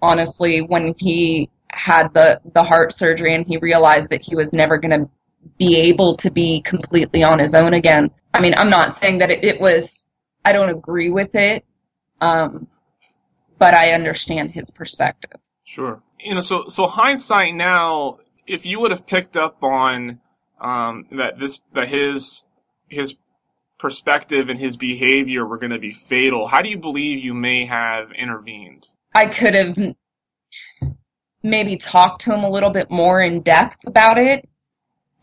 honestly 0.02 0.62
when 0.62 0.96
he 0.98 1.50
had 1.72 2.14
the 2.14 2.40
the 2.54 2.64
heart 2.64 2.94
surgery 2.94 3.36
and 3.36 3.46
he 3.46 3.58
realized 3.58 4.10
that 4.10 4.22
he 4.22 4.36
was 4.36 4.54
never 4.54 4.78
going 4.78 5.00
to 5.00 5.10
be 5.58 5.76
able 5.76 6.16
to 6.18 6.30
be 6.30 6.62
completely 6.62 7.24
on 7.24 7.40
his 7.40 7.56
own 7.56 7.74
again. 7.74 8.12
I 8.34 8.42
mean, 8.42 8.54
I'm 8.56 8.70
not 8.70 8.92
saying 8.92 9.20
that 9.20 9.32
it, 9.32 9.44
it 9.44 9.60
was 9.60 10.08
I 10.44 10.54
don't 10.54 10.70
agree 10.70 11.10
with 11.10 11.36
it. 11.36 11.66
Um 12.20 12.68
but 13.62 13.76
I 13.76 13.92
understand 13.92 14.52
his 14.52 14.72
perspective. 14.72 15.40
Sure. 15.64 16.02
You 16.20 16.36
know, 16.36 16.42
so 16.42 16.68
so 16.68 16.88
hindsight 16.88 17.54
now, 17.54 18.18
if 18.48 18.66
you 18.66 18.80
would 18.80 18.92
have 18.92 19.06
picked 19.06 19.38
up 19.38 19.64
on 19.64 20.20
um, 20.60 21.06
that 21.12 21.40
this 21.40 21.62
that 21.74 21.88
his 21.88 22.46
his 22.88 23.16
perspective 23.80 24.50
and 24.50 24.60
his 24.60 24.78
behavior 24.78 25.46
were 25.46 25.58
going 25.58 25.72
to 25.72 25.80
be 25.80 25.94
fatal, 25.94 26.48
how 26.48 26.62
do 26.62 26.70
you 26.70 26.78
believe 26.78 27.24
you 27.24 27.34
may 27.34 27.66
have 27.66 28.12
intervened? 28.12 28.88
I 29.14 29.28
could 29.28 29.56
have 29.56 29.78
maybe 31.44 31.78
talked 31.78 32.22
to 32.22 32.34
him 32.34 32.44
a 32.44 32.50
little 32.50 32.70
bit 32.70 32.92
more 32.92 33.22
in 33.22 33.42
depth 33.42 33.78
about 33.86 34.18
it 34.18 34.48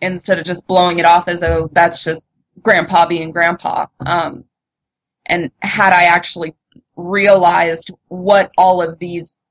instead 0.00 0.38
of 0.38 0.44
just 0.44 0.66
blowing 0.66 0.98
it 0.98 1.04
off 1.04 1.28
as 1.28 1.42
oh 1.42 1.68
that's 1.72 2.04
just 2.04 2.30
grandpa 2.62 3.06
being 3.06 3.32
grandpa. 3.32 3.87
Um, 4.00 4.44
and 5.28 5.50
had 5.61 5.92
I 5.92 6.04
actually 6.04 6.54
realized 6.97 7.90
what 8.08 8.50
all 8.56 8.82
of 8.82 8.99
these 8.99 9.42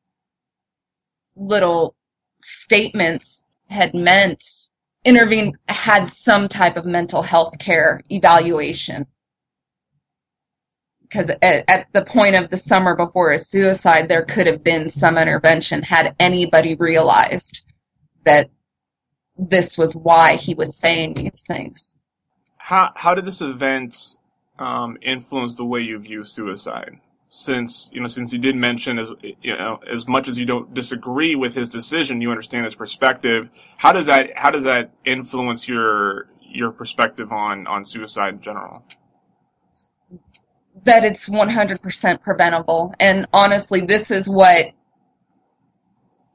little 1.36 1.96
statements 2.40 3.48
had 3.70 3.94
meant, 3.94 4.44
intervene 5.06 5.58
had 5.68 6.10
some 6.10 6.48
type 6.48 6.78
of 6.78 6.86
mental 6.86 7.22
health 7.22 7.58
care 7.60 8.02
evaluation. 8.10 9.06
Because 11.04 11.30
at, 11.42 11.64
at 11.70 11.88
the 11.94 12.04
point 12.04 12.36
of 12.36 12.50
the 12.50 12.58
summer 12.58 12.96
before 12.96 13.32
his 13.32 13.50
suicide, 13.50 14.10
there 14.10 14.26
could 14.26 14.48
have 14.48 14.64
been 14.64 14.90
some 14.90 15.18
intervention 15.18 15.82
had 15.82 16.16
anybody 16.20 16.76
realized 16.76 17.64
that 18.26 18.50
this 19.38 19.78
was 19.78 19.96
why 19.96 20.36
he 20.36 20.54
was 20.54 20.76
saying 20.76 21.14
these 21.14 21.46
things. 21.48 22.04
How 22.58 22.92
how 22.96 23.14
did 23.14 23.26
this 23.26 23.40
event 23.40 24.18
um, 24.60 24.98
influence 25.02 25.56
the 25.56 25.66
way 25.66 25.82
you 25.82 25.98
view 26.00 26.24
suicide? 26.24 27.00
Since 27.30 27.92
you 27.94 28.02
know, 28.02 28.08
since 28.08 28.32
you 28.32 28.40
did 28.40 28.56
mention 28.56 28.98
as 29.00 29.10
you 29.42 29.58
know, 29.58 29.80
as 29.92 30.08
much 30.08 30.28
as 30.28 30.40
you 30.40 30.46
don't 30.46 30.74
disagree 30.74 31.36
with 31.36 31.56
his 31.56 31.68
decision, 31.68 32.22
you 32.22 32.32
understand 32.32 32.66
his 32.66 32.76
perspective. 32.76 33.50
How 33.78 33.92
does 33.92 34.06
that 34.06 34.32
how 34.38 34.50
does 34.50 34.64
that 34.64 34.92
influence 35.06 35.68
your 35.68 36.28
your 36.42 36.72
perspective 36.72 37.32
on 37.32 37.68
on 37.68 37.84
suicide 37.84 38.36
in 38.36 38.42
general? 38.42 38.84
That 40.84 41.04
it's 41.04 41.28
100% 41.28 42.22
preventable. 42.22 42.94
And 43.00 43.28
honestly, 43.34 43.86
this 43.86 44.10
is 44.10 44.30
what 44.30 44.68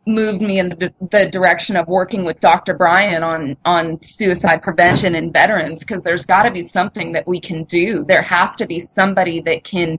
moved 0.06 0.42
me 0.42 0.58
in 0.58 0.70
the, 0.70 0.92
the 1.10 1.26
direction 1.30 1.76
of 1.76 1.86
working 1.86 2.24
with 2.24 2.40
Dr. 2.40 2.74
Bryan 2.74 3.22
on 3.22 3.56
on 3.64 4.00
suicide 4.02 4.62
prevention 4.62 5.14
in 5.14 5.32
veterans 5.32 5.80
because 5.80 6.02
there's 6.02 6.24
got 6.24 6.44
to 6.44 6.50
be 6.50 6.62
something 6.62 7.12
that 7.12 7.26
we 7.26 7.40
can 7.40 7.64
do. 7.64 8.04
There 8.04 8.22
has 8.22 8.54
to 8.56 8.66
be 8.66 8.80
somebody 8.80 9.40
that 9.42 9.64
can 9.64 9.98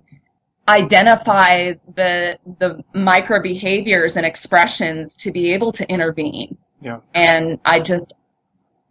identify 0.67 1.73
the 1.95 2.37
the 2.59 2.83
micro 2.93 3.41
behaviors 3.41 4.17
and 4.17 4.25
expressions 4.25 5.15
to 5.17 5.31
be 5.31 5.53
able 5.53 5.71
to 5.73 5.89
intervene. 5.89 6.57
Yeah. 6.81 6.99
And 7.13 7.59
I 7.65 7.79
just 7.79 8.13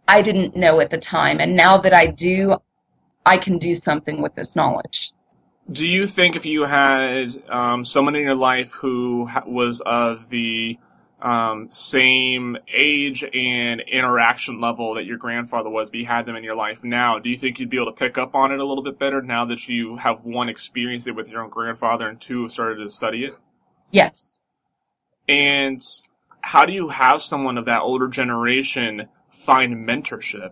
I 0.07 0.21
didn't 0.21 0.55
know 0.55 0.79
at 0.79 0.89
the 0.89 0.97
time 0.97 1.39
and 1.39 1.55
now 1.55 1.77
that 1.77 1.93
I 1.93 2.07
do 2.07 2.57
I 3.25 3.37
can 3.37 3.57
do 3.57 3.75
something 3.75 4.21
with 4.21 4.35
this 4.35 4.55
knowledge. 4.55 5.13
Do 5.71 5.87
you 5.87 6.07
think 6.07 6.35
if 6.35 6.45
you 6.45 6.63
had 6.63 7.41
um, 7.49 7.85
someone 7.85 8.15
in 8.15 8.23
your 8.23 8.35
life 8.35 8.73
who 8.73 9.27
ha- 9.27 9.43
was 9.45 9.81
of 9.85 10.29
the 10.29 10.77
um, 11.23 11.71
same 11.71 12.57
age 12.67 13.23
and 13.23 13.81
interaction 13.81 14.59
level 14.59 14.95
that 14.95 15.05
your 15.05 15.17
grandfather 15.17 15.69
was, 15.69 15.89
but 15.89 15.99
you 15.99 16.05
had 16.05 16.25
them 16.25 16.35
in 16.35 16.43
your 16.43 16.55
life 16.55 16.83
now, 16.83 17.17
do 17.17 17.29
you 17.29 17.37
think 17.37 17.59
you'd 17.59 17.69
be 17.69 17.77
able 17.77 17.93
to 17.93 17.97
pick 17.97 18.17
up 18.17 18.35
on 18.35 18.51
it 18.51 18.59
a 18.59 18.65
little 18.65 18.83
bit 18.83 18.99
better 18.99 19.21
now 19.21 19.45
that 19.45 19.65
you 19.69 19.95
have 19.95 20.25
one 20.25 20.49
experienced 20.49 21.07
it 21.07 21.13
with 21.13 21.29
your 21.29 21.41
own 21.41 21.49
grandfather 21.49 22.09
and 22.09 22.19
two 22.19 22.43
have 22.43 22.51
started 22.51 22.83
to 22.83 22.89
study 22.89 23.23
it? 23.23 23.33
Yes. 23.89 24.43
And 25.29 25.81
how 26.41 26.65
do 26.65 26.73
you 26.73 26.89
have 26.89 27.21
someone 27.21 27.57
of 27.57 27.65
that 27.65 27.81
older 27.81 28.09
generation 28.09 29.07
find 29.31 29.87
mentorship? 29.87 30.51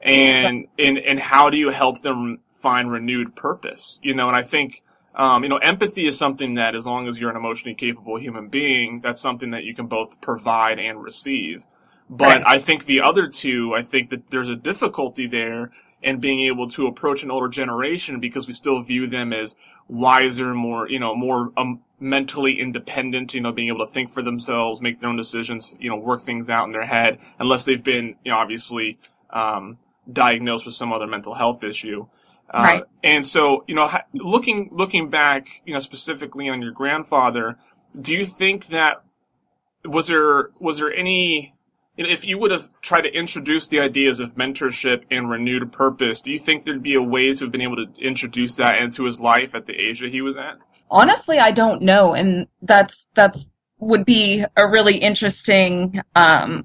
And, 0.00 0.66
and, 0.80 0.98
and 0.98 1.20
how 1.20 1.48
do 1.48 1.56
you 1.56 1.70
help 1.70 2.02
them 2.02 2.40
find 2.60 2.90
renewed 2.90 3.36
purpose? 3.36 4.00
You 4.02 4.14
know, 4.14 4.26
and 4.26 4.36
I 4.36 4.42
think, 4.42 4.82
um, 5.14 5.42
you 5.42 5.48
know, 5.48 5.58
empathy 5.58 6.06
is 6.06 6.16
something 6.16 6.54
that 6.54 6.74
as 6.74 6.86
long 6.86 7.08
as 7.08 7.18
you're 7.18 7.30
an 7.30 7.36
emotionally 7.36 7.74
capable 7.74 8.18
human 8.18 8.48
being, 8.48 9.00
that's 9.02 9.20
something 9.20 9.50
that 9.50 9.64
you 9.64 9.74
can 9.74 9.86
both 9.86 10.20
provide 10.20 10.78
and 10.78 11.02
receive. 11.02 11.64
But 12.08 12.42
Right. 12.42 12.42
I 12.46 12.58
think 12.58 12.86
the 12.86 13.00
other 13.00 13.28
two, 13.28 13.74
I 13.74 13.82
think 13.82 14.10
that 14.10 14.30
there's 14.30 14.48
a 14.48 14.56
difficulty 14.56 15.26
there 15.26 15.70
in 16.02 16.18
being 16.20 16.40
able 16.46 16.68
to 16.70 16.86
approach 16.86 17.22
an 17.22 17.30
older 17.30 17.48
generation 17.48 18.20
because 18.20 18.46
we 18.46 18.52
still 18.52 18.82
view 18.82 19.06
them 19.06 19.32
as 19.32 19.54
wiser, 19.88 20.54
more, 20.54 20.88
you 20.88 20.98
know, 20.98 21.14
more 21.14 21.52
um, 21.56 21.80
mentally 22.00 22.58
independent, 22.60 23.34
you 23.34 23.40
know, 23.40 23.52
being 23.52 23.68
able 23.68 23.86
to 23.86 23.92
think 23.92 24.12
for 24.12 24.22
themselves, 24.22 24.80
make 24.80 25.00
their 25.00 25.08
own 25.08 25.16
decisions, 25.16 25.74
you 25.78 25.90
know, 25.90 25.96
work 25.96 26.24
things 26.24 26.50
out 26.50 26.66
in 26.66 26.72
their 26.72 26.86
head, 26.86 27.18
unless 27.38 27.64
they've 27.64 27.84
been, 27.84 28.16
you 28.24 28.32
know, 28.32 28.38
obviously, 28.38 28.98
um, 29.30 29.78
diagnosed 30.12 30.66
with 30.66 30.74
some 30.74 30.92
other 30.92 31.06
mental 31.06 31.34
health 31.34 31.62
issue. 31.62 32.06
Uh, 32.52 32.62
Right. 32.62 32.82
And 33.02 33.26
so, 33.26 33.64
you 33.66 33.74
know, 33.74 33.90
looking, 34.14 34.70
looking 34.72 35.10
back, 35.10 35.46
you 35.64 35.74
know, 35.74 35.80
specifically 35.80 36.48
on 36.48 36.62
your 36.62 36.72
grandfather, 36.72 37.56
do 37.98 38.12
you 38.12 38.26
think 38.26 38.66
that 38.66 39.02
was 39.84 40.06
there, 40.06 40.50
was 40.60 40.78
there 40.78 40.92
any, 40.92 41.54
if 41.96 42.24
you 42.24 42.38
would 42.38 42.50
have 42.50 42.68
tried 42.80 43.02
to 43.02 43.12
introduce 43.12 43.68
the 43.68 43.80
ideas 43.80 44.20
of 44.20 44.34
mentorship 44.34 45.02
and 45.10 45.30
renewed 45.30 45.72
purpose, 45.72 46.20
do 46.20 46.30
you 46.30 46.38
think 46.38 46.64
there'd 46.64 46.82
be 46.82 46.94
a 46.94 47.02
way 47.02 47.32
to 47.32 47.44
have 47.44 47.52
been 47.52 47.60
able 47.60 47.76
to 47.76 47.86
introduce 48.00 48.54
that 48.56 48.76
into 48.76 49.04
his 49.04 49.18
life 49.18 49.54
at 49.54 49.66
the 49.66 49.74
age 49.74 50.00
that 50.00 50.10
he 50.10 50.22
was 50.22 50.36
at? 50.36 50.58
honestly 50.92 51.38
i 51.38 51.50
don't 51.50 51.82
know 51.82 52.12
and 52.12 52.46
that's 52.60 53.08
that's 53.14 53.50
would 53.82 54.04
be 54.04 54.44
a 54.56 54.68
really 54.68 54.96
interesting 54.96 56.00
um, 56.14 56.64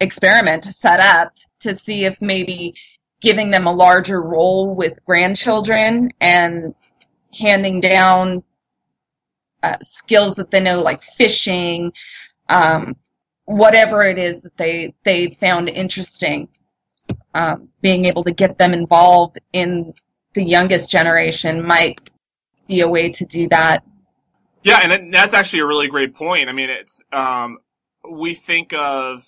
experiment 0.00 0.62
to 0.62 0.72
set 0.72 0.98
up 0.98 1.34
to 1.60 1.74
see 1.74 2.06
if 2.06 2.16
maybe 2.22 2.74
giving 3.22 3.50
them 3.50 3.66
a 3.66 3.72
larger 3.72 4.20
role 4.20 4.74
with 4.74 5.02
grandchildren 5.06 6.10
and 6.20 6.74
handing 7.38 7.80
down 7.80 8.42
uh, 9.62 9.78
skills 9.80 10.34
that 10.34 10.50
they 10.50 10.60
know 10.60 10.80
like 10.80 11.02
fishing 11.02 11.92
um, 12.48 12.94
whatever 13.44 14.02
it 14.02 14.18
is 14.18 14.40
that 14.40 14.56
they 14.56 14.92
they 15.04 15.36
found 15.40 15.68
interesting 15.68 16.48
um, 17.34 17.68
being 17.80 18.04
able 18.04 18.24
to 18.24 18.32
get 18.32 18.58
them 18.58 18.74
involved 18.74 19.38
in 19.52 19.94
the 20.34 20.44
youngest 20.44 20.90
generation 20.90 21.64
might 21.64 22.10
be 22.66 22.80
a 22.80 22.88
way 22.88 23.10
to 23.10 23.24
do 23.24 23.48
that. 23.48 23.84
Yeah, 24.62 24.80
and 24.82 25.12
that's 25.12 25.34
actually 25.34 25.60
a 25.60 25.66
really 25.66 25.88
great 25.88 26.14
point. 26.14 26.48
I 26.48 26.52
mean, 26.52 26.70
it's 26.70 27.02
um, 27.12 27.58
we 28.08 28.34
think 28.34 28.72
of 28.72 29.26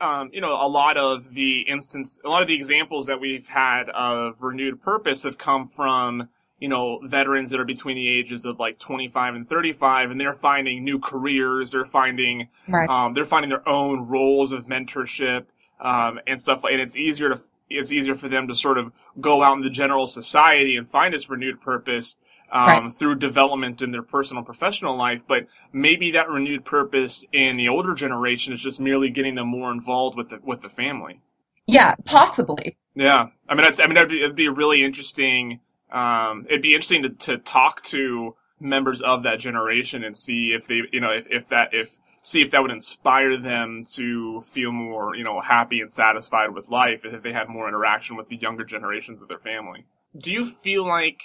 um, 0.00 0.30
you 0.32 0.40
know 0.40 0.54
a 0.54 0.68
lot 0.68 0.96
of 0.96 1.32
the 1.34 1.60
instance, 1.62 2.20
a 2.24 2.28
lot 2.28 2.42
of 2.42 2.48
the 2.48 2.54
examples 2.54 3.06
that 3.06 3.20
we've 3.20 3.46
had 3.46 3.88
of 3.90 4.42
renewed 4.42 4.82
purpose 4.82 5.22
have 5.24 5.38
come 5.38 5.68
from 5.68 6.28
you 6.58 6.68
know 6.68 7.00
veterans 7.04 7.50
that 7.50 7.60
are 7.60 7.64
between 7.64 7.96
the 7.96 8.08
ages 8.08 8.44
of 8.44 8.58
like 8.58 8.78
25 8.78 9.34
and 9.34 9.48
35, 9.48 10.10
and 10.10 10.20
they're 10.20 10.34
finding 10.34 10.84
new 10.84 10.98
careers, 10.98 11.70
they're 11.70 11.84
finding 11.84 12.48
Right. 12.68 12.88
um, 12.88 13.14
they're 13.14 13.24
finding 13.24 13.50
their 13.50 13.66
own 13.68 14.06
roles 14.08 14.52
of 14.52 14.66
mentorship 14.66 15.46
um, 15.80 16.20
and 16.26 16.40
stuff, 16.40 16.60
and 16.64 16.80
it's 16.80 16.96
easier 16.96 17.30
to 17.30 17.40
it's 17.68 17.92
easier 17.92 18.16
for 18.16 18.28
them 18.28 18.48
to 18.48 18.54
sort 18.54 18.78
of 18.78 18.92
go 19.20 19.42
out 19.42 19.56
in 19.56 19.62
the 19.62 19.70
general 19.70 20.06
society 20.06 20.76
and 20.76 20.88
find 20.88 21.14
this 21.14 21.30
renewed 21.30 21.60
purpose 21.60 22.16
um, 22.52 22.66
Right. 22.66 22.94
through 22.94 23.16
development 23.16 23.82
in 23.82 23.92
their 23.92 24.02
personal 24.02 24.42
professional 24.42 24.96
life. 24.96 25.22
But 25.26 25.46
maybe 25.72 26.12
that 26.12 26.28
renewed 26.28 26.64
purpose 26.64 27.24
in 27.32 27.56
the 27.56 27.68
older 27.68 27.94
generation 27.94 28.52
is 28.52 28.60
just 28.60 28.80
merely 28.80 29.10
getting 29.10 29.34
them 29.34 29.48
more 29.48 29.70
involved 29.70 30.16
with 30.16 30.30
the 30.30 30.38
with 30.42 30.62
the 30.62 30.68
family. 30.68 31.20
Yeah, 31.66 31.94
possibly. 32.04 32.76
Yeah, 32.94 33.28
I 33.48 33.54
mean, 33.54 33.62
that's 33.62 33.80
I 33.80 33.84
mean, 33.86 33.94
that'd 33.94 34.10
be, 34.10 34.22
it'd 34.22 34.36
be 34.36 34.48
really 34.48 34.82
interesting. 34.84 35.60
Um, 35.92 36.46
it'd 36.48 36.62
be 36.62 36.74
interesting 36.74 37.02
to, 37.02 37.08
to 37.26 37.38
talk 37.38 37.82
to 37.84 38.34
members 38.60 39.00
of 39.00 39.22
that 39.22 39.38
generation 39.38 40.04
and 40.04 40.16
see 40.16 40.52
if 40.52 40.66
they, 40.68 40.82
you 40.92 41.00
know, 41.00 41.10
if, 41.10 41.26
if 41.30 41.48
that 41.48 41.68
if 41.72 41.96
see 42.22 42.42
if 42.42 42.50
that 42.50 42.60
would 42.60 42.70
inspire 42.70 43.40
them 43.40 43.84
to 43.94 44.42
feel 44.42 44.72
more, 44.72 45.16
you 45.16 45.24
know, 45.24 45.40
happy 45.40 45.80
and 45.80 45.90
satisfied 45.90 46.50
with 46.54 46.68
life 46.68 47.00
if 47.04 47.22
they 47.22 47.32
had 47.32 47.48
more 47.48 47.68
interaction 47.68 48.16
with 48.16 48.28
the 48.28 48.36
younger 48.36 48.64
generations 48.64 49.22
of 49.22 49.28
their 49.28 49.38
family. 49.38 49.86
Do 50.18 50.30
you 50.30 50.44
feel 50.44 50.86
like 50.86 51.20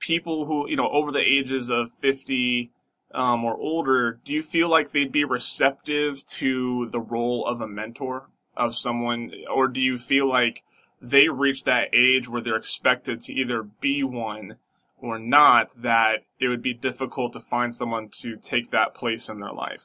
people 0.00 0.46
who, 0.46 0.68
you 0.68 0.76
know, 0.76 0.88
over 0.90 1.12
the 1.12 1.20
ages 1.20 1.70
of 1.70 1.92
50 2.00 2.72
um, 3.14 3.44
or 3.44 3.56
older, 3.56 4.18
do 4.24 4.32
you 4.32 4.42
feel 4.42 4.68
like 4.68 4.92
they'd 4.92 5.12
be 5.12 5.24
receptive 5.24 6.24
to 6.26 6.88
the 6.90 7.00
role 7.00 7.46
of 7.46 7.60
a 7.60 7.68
mentor 7.68 8.28
of 8.56 8.76
someone, 8.76 9.32
or 9.52 9.68
do 9.68 9.80
you 9.80 9.98
feel 9.98 10.28
like 10.28 10.62
they 11.00 11.28
reach 11.28 11.64
that 11.64 11.94
age 11.94 12.28
where 12.28 12.42
they're 12.42 12.56
expected 12.56 13.20
to 13.22 13.32
either 13.32 13.62
be 13.62 14.02
one 14.02 14.56
or 14.98 15.18
not, 15.18 15.70
that 15.80 16.24
it 16.38 16.48
would 16.48 16.62
be 16.62 16.74
difficult 16.74 17.32
to 17.32 17.40
find 17.40 17.74
someone 17.74 18.10
to 18.20 18.36
take 18.36 18.70
that 18.70 18.94
place 18.94 19.28
in 19.28 19.40
their 19.40 19.52
life? 19.52 19.82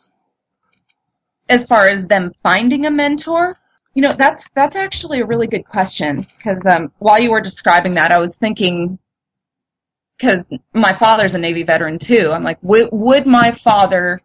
As 1.47 1.65
far 1.65 1.87
as 1.87 2.07
them 2.07 2.33
finding 2.43 2.85
a 2.85 2.91
mentor, 2.91 3.57
you 3.93 4.01
know, 4.01 4.13
that's 4.13 4.49
that's 4.55 4.75
actually 4.75 5.21
a 5.21 5.25
really 5.25 5.47
good 5.47 5.65
question 5.65 6.27
because 6.37 6.65
um, 6.65 6.91
while 6.99 7.21
you 7.21 7.31
were 7.31 7.39
describing 7.39 7.93
that, 7.93 8.11
I 8.11 8.17
was 8.17 8.35
thinking 8.35 8.99
because 10.17 10.47
my 10.73 10.93
father's 10.93 11.35
a 11.35 11.37
Navy 11.37 11.63
veteran 11.63 11.99
too. 11.99 12.31
I'm 12.31 12.43
like, 12.43 12.61
w- 12.61 12.89
would 12.91 13.25
my 13.25 13.51
father 13.51 14.21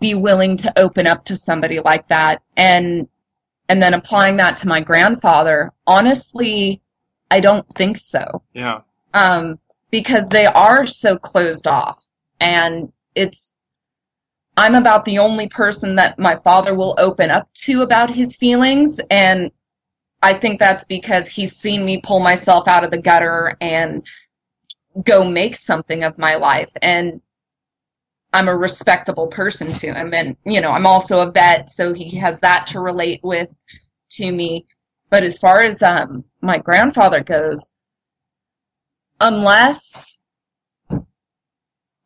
be 0.00 0.14
willing 0.14 0.56
to 0.58 0.78
open 0.78 1.06
up 1.06 1.24
to 1.26 1.36
somebody 1.36 1.80
like 1.80 2.08
that? 2.08 2.42
And 2.56 3.08
and 3.68 3.82
then 3.82 3.94
applying 3.94 4.36
that 4.38 4.56
to 4.56 4.68
my 4.68 4.80
grandfather, 4.80 5.72
honestly, 5.86 6.80
I 7.30 7.40
don't 7.40 7.66
think 7.76 7.96
so. 7.96 8.42
Yeah. 8.52 8.80
um, 9.14 9.58
because 9.90 10.28
they 10.28 10.46
are 10.46 10.86
so 10.86 11.16
closed 11.16 11.66
off. 11.66 12.04
And 12.40 12.92
it's, 13.14 13.56
I'm 14.56 14.74
about 14.74 15.04
the 15.04 15.18
only 15.18 15.48
person 15.48 15.94
that 15.96 16.18
my 16.18 16.36
father 16.44 16.74
will 16.74 16.94
open 16.98 17.30
up 17.30 17.52
to 17.54 17.82
about 17.82 18.14
his 18.14 18.36
feelings. 18.36 19.00
And 19.10 19.50
I 20.22 20.34
think 20.34 20.60
that's 20.60 20.84
because 20.84 21.28
he's 21.28 21.56
seen 21.56 21.84
me 21.84 22.00
pull 22.02 22.20
myself 22.20 22.68
out 22.68 22.84
of 22.84 22.90
the 22.90 23.00
gutter 23.00 23.56
and 23.60 24.06
go 25.04 25.24
make 25.24 25.54
something 25.54 26.04
of 26.04 26.18
my 26.18 26.34
life. 26.34 26.70
And 26.82 27.20
I'm 28.32 28.48
a 28.48 28.56
respectable 28.56 29.26
person 29.28 29.72
to 29.72 29.92
him. 29.92 30.14
And, 30.14 30.36
you 30.44 30.60
know, 30.60 30.70
I'm 30.70 30.86
also 30.86 31.20
a 31.20 31.32
vet, 31.32 31.70
so 31.70 31.92
he 31.92 32.16
has 32.18 32.40
that 32.40 32.66
to 32.68 32.80
relate 32.80 33.20
with 33.22 33.54
to 34.10 34.30
me. 34.30 34.66
But 35.10 35.24
as 35.24 35.38
far 35.38 35.60
as 35.60 35.82
um, 35.82 36.24
my 36.40 36.58
grandfather 36.58 37.22
goes, 37.22 37.76
unless 39.20 40.20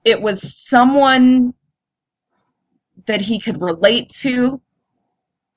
it 0.05 0.21
was 0.21 0.67
someone 0.67 1.55
that 3.07 3.21
he 3.21 3.39
could 3.39 3.61
relate 3.61 4.09
to, 4.09 4.61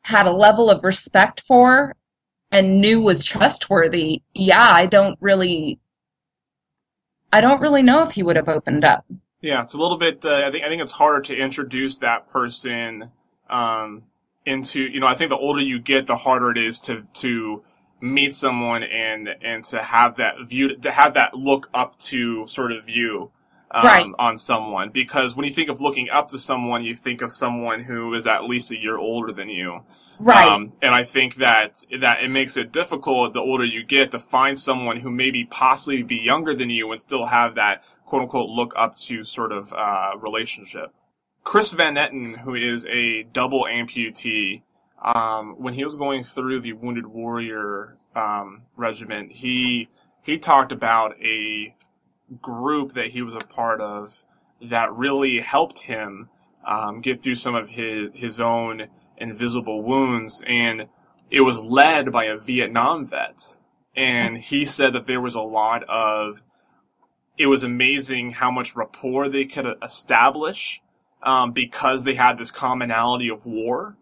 had 0.02 0.26
a 0.26 0.32
level 0.32 0.70
of 0.70 0.84
respect 0.84 1.44
for, 1.48 1.96
and 2.52 2.80
knew 2.82 3.02
was 3.02 3.24
trustworthy, 3.24 4.22
yeah, 4.34 4.70
I 4.72 4.86
don't 4.86 5.18
really, 5.22 5.80
I 7.32 7.42
don't 7.42 7.62
really 7.62 7.82
know 7.82 8.04
if 8.04 8.12
he 8.12 8.24
would 8.24 8.36
have 8.36 8.48
opened 8.48 8.86
up. 8.86 9.06
Yeah, 9.42 9.62
it's 9.62 9.74
a 9.74 9.78
little 9.78 9.98
bit. 9.98 10.26
Uh, 10.26 10.48
I 10.48 10.52
think 10.52 10.63
I 10.63 10.70
think 10.70 10.82
it's 10.82 10.92
harder 10.92 11.22
to 11.22 11.36
introduce 11.36 11.98
that 12.00 12.30
person 12.30 13.12
um, 13.50 14.04
into. 14.46 14.82
You 14.82 15.00
know, 15.00 15.08
I 15.08 15.16
think 15.16 15.30
the 15.30 15.38
older 15.38 15.62
you 15.62 15.80
get, 15.80 16.08
the 16.08 16.18
harder 16.18 16.52
it 16.52 16.58
is 16.58 16.80
to 16.82 17.04
to 17.16 17.63
meet 18.02 18.34
someone 18.34 18.84
and 18.84 19.30
and 19.42 19.63
to 19.66 19.82
have 19.82 20.18
that 20.18 20.36
view, 20.48 20.78
to 20.78 20.92
have 20.92 21.13
that 21.16 21.34
look 21.34 21.70
up 21.74 22.00
to 22.00 22.48
sort 22.48 22.72
of 22.72 22.86
view 22.86 23.32
um, 23.71 23.86
Right. 23.86 24.06
on 24.19 24.38
someone. 24.38 24.89
Because 24.89 25.36
when 25.36 25.45
you 25.45 25.53
think 25.53 25.69
of 25.69 25.82
looking 25.82 26.10
up 26.10 26.30
to 26.30 26.39
someone, 26.39 26.84
you 26.84 26.95
think 26.95 27.21
of 27.21 27.32
someone 27.32 27.84
who 27.84 28.13
is 28.13 28.27
at 28.27 28.43
least 28.43 28.71
a 28.71 28.77
year 28.77 28.97
older 28.97 29.34
than 29.34 29.49
you. 29.49 29.82
Right. 30.19 30.47
Um, 30.47 30.73
and 30.82 30.95
I 30.95 31.03
think 31.03 31.36
that 31.36 31.84
that 31.99 32.23
it 32.23 32.30
makes 32.30 32.58
it 32.58 32.71
difficult 32.71 33.34
the 33.34 33.39
older 33.39 33.63
you 33.65 33.84
get 33.84 34.12
to 34.12 34.19
find 34.19 34.58
someone 34.60 34.99
who 34.99 35.12
maybe 35.12 35.45
possibly 35.45 36.01
be 36.01 36.15
younger 36.15 36.56
than 36.56 36.69
you 36.71 36.91
and 36.91 36.99
still 36.99 37.25
have 37.25 37.56
that 37.56 37.84
quote 38.06 38.23
unquote 38.23 38.49
look 38.49 38.73
up 38.75 38.95
to 38.95 39.23
sort 39.23 39.51
of 39.51 39.71
uh, 39.73 40.12
relationship. 40.19 40.91
Chris 41.43 41.71
Van 41.71 41.95
Etten, 41.95 42.38
who 42.39 42.56
is 42.56 42.86
a 42.88 43.23
double 43.32 43.65
amputee, 43.69 44.63
um, 45.01 45.56
when 45.60 45.73
he 45.73 45.86
was 45.86 45.95
going 45.95 46.23
through 46.23 46.62
the 46.62 46.73
Wounded 46.73 47.06
Warrior 47.06 47.95
um, 48.15 48.63
regiment, 48.75 49.32
he 49.32 49.88
he 50.23 50.38
talked 50.39 50.71
about 50.71 51.15
a 51.21 51.75
group 52.42 52.94
that 52.94 53.08
he 53.08 53.22
was 53.22 53.34
a 53.34 53.40
part 53.40 53.82
of 53.82 54.24
that 54.70 54.94
really 54.94 55.40
helped 55.40 55.80
him 55.80 56.30
um, 56.66 57.02
get 57.02 57.22
through 57.22 57.36
some 57.36 57.56
of 57.56 57.70
his 57.70 58.10
his 58.13 58.40
own 58.40 58.88
invisible 59.18 59.84
wounds, 59.84 60.42
and 60.46 60.88
it 61.32 61.42
was 61.42 61.60
led 61.60 62.12
by 62.12 62.26
a 62.26 62.38
Vietnam 62.38 63.08
vet. 63.08 63.56
And 63.96 64.38
he 64.38 64.66
said 64.66 64.94
that 64.94 65.08
there 65.08 65.22
was 65.22 65.36
a 65.36 65.42
lot 65.42 65.84
of 65.90 66.44
it 67.38 67.48
was 67.48 67.63
amazing 67.63 68.32
how 68.32 68.52
much 68.52 68.76
rapport 68.76 69.30
they 69.30 69.46
could 69.46 69.66
establish 69.84 70.82
um, 71.24 71.52
because 71.52 72.04
they 72.04 72.16
had 72.16 72.38
this 72.38 72.52
commonality 72.52 73.30
of 73.30 73.46
war, 73.46 73.96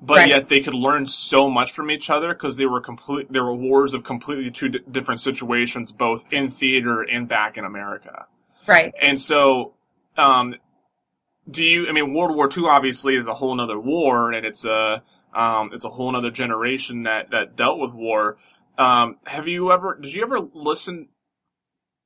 but 0.00 0.18
Right. 0.18 0.28
yet 0.28 0.48
they 0.48 0.60
could 0.60 0.74
learn 0.74 1.06
so 1.06 1.50
much 1.50 1.72
from 1.72 1.90
each 1.90 2.08
other 2.10 2.28
because 2.32 2.56
they 2.56 2.66
were 2.66 2.80
complete. 2.80 3.32
There 3.32 3.44
were 3.44 3.54
wars 3.54 3.94
of 3.94 4.04
completely 4.04 4.50
two 4.50 4.68
di- 4.68 4.78
different 4.90 5.20
situations, 5.20 5.90
both 5.92 6.24
in 6.30 6.50
theater 6.50 7.02
and 7.02 7.28
back 7.28 7.56
in 7.58 7.64
America. 7.64 8.26
right. 8.66 8.94
And 9.00 9.18
so, 9.18 9.74
um, 10.16 10.54
do 11.50 11.64
you? 11.64 11.88
I 11.88 11.92
mean, 11.92 12.12
World 12.14 12.36
War 12.36 12.48
II 12.54 12.66
obviously 12.66 13.16
is 13.16 13.26
a 13.26 13.34
whole 13.34 13.54
nother 13.54 13.78
war, 13.80 14.32
and 14.32 14.44
it's 14.44 14.64
a 14.64 15.02
um, 15.34 15.70
it's 15.72 15.84
a 15.84 15.88
whole 15.90 16.12
nother 16.12 16.30
generation 16.30 17.04
that 17.04 17.30
that 17.30 17.56
dealt 17.56 17.78
with 17.78 17.92
war. 17.92 18.36
Um, 18.76 19.16
have 19.24 19.48
you 19.48 19.72
ever? 19.72 19.98
Did 20.00 20.12
you 20.12 20.22
ever 20.22 20.38
listen? 20.52 21.08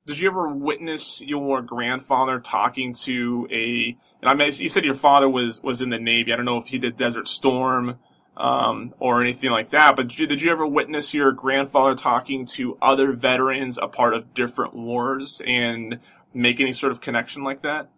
Did 0.05 0.17
you 0.17 0.29
ever 0.29 0.49
witness 0.49 1.21
your 1.21 1.61
grandfather 1.61 2.39
talking 2.39 2.93
to 2.93 3.47
a? 3.51 3.97
And 4.21 4.29
I 4.29 4.33
mean, 4.33 4.51
you 4.53 4.69
said 4.69 4.83
your 4.83 4.95
father 4.95 5.29
was 5.29 5.63
was 5.63 5.81
in 5.81 5.89
the 5.89 5.99
Navy. 5.99 6.33
I 6.33 6.35
don't 6.35 6.45
know 6.45 6.57
if 6.57 6.67
he 6.67 6.77
did 6.77 6.97
Desert 6.97 7.27
Storm 7.27 7.97
um, 8.35 8.93
or 8.99 9.21
anything 9.21 9.51
like 9.51 9.71
that. 9.71 9.95
But 9.95 10.09
did 10.09 10.19
you, 10.19 10.27
did 10.27 10.41
you 10.41 10.51
ever 10.51 10.67
witness 10.67 11.13
your 11.13 11.31
grandfather 11.31 11.95
talking 11.95 12.45
to 12.47 12.77
other 12.81 13.13
veterans, 13.13 13.79
a 13.81 13.87
part 13.87 14.13
of 14.13 14.33
different 14.33 14.75
wars, 14.75 15.41
and 15.45 15.99
make 16.33 16.59
any 16.59 16.73
sort 16.73 16.91
of 16.91 16.99
connection 16.99 17.43
like 17.43 17.61
that? 17.61 17.89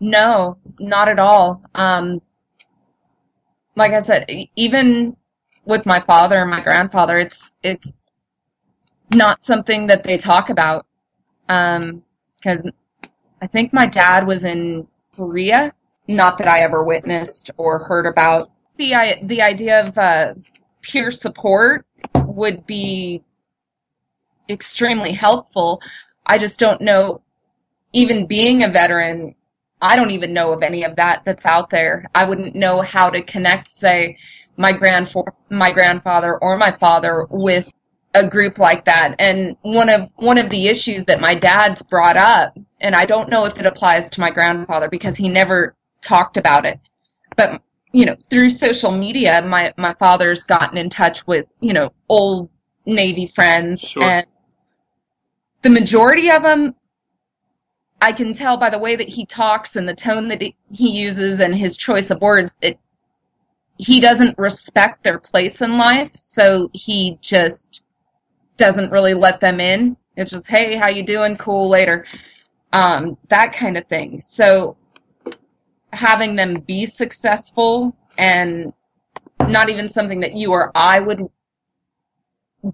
No, 0.00 0.58
not 0.78 1.08
at 1.08 1.18
all. 1.18 1.62
Um, 1.74 2.20
like 3.74 3.92
I 3.92 4.00
said, 4.00 4.26
even 4.56 5.16
with 5.64 5.84
my 5.84 6.00
father 6.00 6.36
and 6.36 6.50
my 6.50 6.62
grandfather, 6.62 7.18
it's 7.18 7.56
it's 7.62 7.96
not 9.14 9.42
something 9.42 9.88
that 9.88 10.04
they 10.04 10.16
talk 10.16 10.50
about. 10.50 10.86
Um, 11.48 12.02
because 12.36 12.70
I 13.42 13.46
think 13.46 13.72
my 13.72 13.86
dad 13.86 14.26
was 14.26 14.44
in 14.44 14.86
Korea. 15.16 15.72
Not 16.08 16.38
that 16.38 16.48
I 16.48 16.60
ever 16.60 16.84
witnessed 16.84 17.50
or 17.56 17.80
heard 17.86 18.06
about. 18.06 18.50
The 18.76 18.94
i- 18.94 19.20
the 19.24 19.42
idea 19.42 19.86
of 19.86 19.98
uh, 19.98 20.34
peer 20.82 21.10
support 21.10 21.84
would 22.24 22.66
be 22.66 23.22
extremely 24.48 25.12
helpful. 25.12 25.80
I 26.26 26.38
just 26.38 26.58
don't 26.60 26.80
know. 26.80 27.22
Even 27.92 28.26
being 28.26 28.62
a 28.64 28.68
veteran, 28.68 29.34
I 29.80 29.96
don't 29.96 30.10
even 30.10 30.32
know 30.34 30.52
of 30.52 30.62
any 30.62 30.84
of 30.84 30.96
that 30.96 31.22
that's 31.24 31.46
out 31.46 31.70
there. 31.70 32.06
I 32.14 32.28
wouldn't 32.28 32.54
know 32.54 32.80
how 32.82 33.10
to 33.10 33.22
connect, 33.22 33.68
say, 33.68 34.16
my 34.56 34.72
grandfa- 34.72 35.32
my 35.50 35.70
grandfather 35.72 36.38
or 36.38 36.56
my 36.56 36.76
father 36.78 37.26
with 37.30 37.70
a 38.16 38.28
group 38.28 38.58
like 38.58 38.84
that. 38.86 39.14
And 39.18 39.56
one 39.62 39.88
of 39.88 40.08
one 40.16 40.38
of 40.38 40.48
the 40.50 40.68
issues 40.68 41.04
that 41.04 41.20
my 41.20 41.34
dad's 41.34 41.82
brought 41.82 42.16
up, 42.16 42.56
and 42.80 42.96
I 42.96 43.04
don't 43.04 43.28
know 43.28 43.44
if 43.44 43.58
it 43.60 43.66
applies 43.66 44.10
to 44.10 44.20
my 44.20 44.30
grandfather 44.30 44.88
because 44.88 45.16
he 45.16 45.28
never 45.28 45.74
talked 46.00 46.36
about 46.36 46.64
it, 46.64 46.80
but 47.36 47.62
you 47.92 48.04
know, 48.04 48.16
through 48.30 48.50
social 48.50 48.92
media, 48.92 49.42
my 49.42 49.72
my 49.76 49.94
father's 49.94 50.42
gotten 50.42 50.78
in 50.78 50.90
touch 50.90 51.26
with 51.26 51.46
you 51.60 51.72
know 51.72 51.92
old 52.08 52.50
Navy 52.86 53.26
friends, 53.26 53.80
Sure. 53.82 54.02
and 54.02 54.26
the 55.62 55.70
majority 55.70 56.30
of 56.30 56.42
them. 56.42 56.74
I 58.02 58.12
can 58.12 58.34
tell 58.34 58.58
by 58.58 58.68
the 58.68 58.78
way 58.78 58.94
that 58.94 59.08
he 59.08 59.24
talks 59.24 59.74
and 59.76 59.88
the 59.88 59.94
tone 59.94 60.28
that 60.28 60.42
he 60.42 60.54
he 60.70 60.90
uses 60.90 61.40
and 61.40 61.54
his 61.54 61.76
choice 61.78 62.10
of 62.10 62.20
words 62.20 62.54
that 62.62 62.76
he 63.78 64.00
doesn't 64.00 64.38
respect 64.38 65.02
their 65.02 65.18
place 65.18 65.62
in 65.62 65.78
life, 65.78 66.14
so 66.14 66.68
he 66.74 67.18
just 67.22 67.84
doesn't 68.56 68.90
really 68.90 69.14
let 69.14 69.40
them 69.40 69.60
in. 69.60 69.96
It's 70.16 70.30
just, 70.30 70.48
hey, 70.48 70.76
how 70.76 70.88
you 70.88 71.04
doing? 71.04 71.36
Cool, 71.36 71.68
later. 71.68 72.06
Um, 72.72 73.16
that 73.28 73.52
kind 73.52 73.76
of 73.76 73.86
thing. 73.86 74.20
So 74.20 74.76
having 75.92 76.36
them 76.36 76.60
be 76.66 76.86
successful 76.86 77.96
and 78.18 78.72
not 79.48 79.68
even 79.68 79.88
something 79.88 80.20
that 80.20 80.34
you 80.34 80.52
or 80.52 80.72
I 80.74 81.00
would 81.00 81.28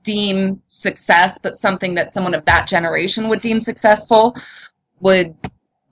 deem 0.02 0.62
success, 0.64 1.38
but 1.38 1.54
something 1.54 1.94
that 1.94 2.10
someone 2.10 2.34
of 2.34 2.44
that 2.46 2.66
generation 2.66 3.28
would 3.28 3.40
deem 3.40 3.60
successful 3.60 4.34
would 5.00 5.34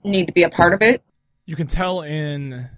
need 0.03 0.25
to 0.25 0.33
be 0.33 0.43
a 0.43 0.49
part 0.49 0.73
of 0.73 0.81
it. 0.81 1.03
you 1.45 1.55
can 1.55 1.67
tell 1.67 2.01
in 2.01 2.69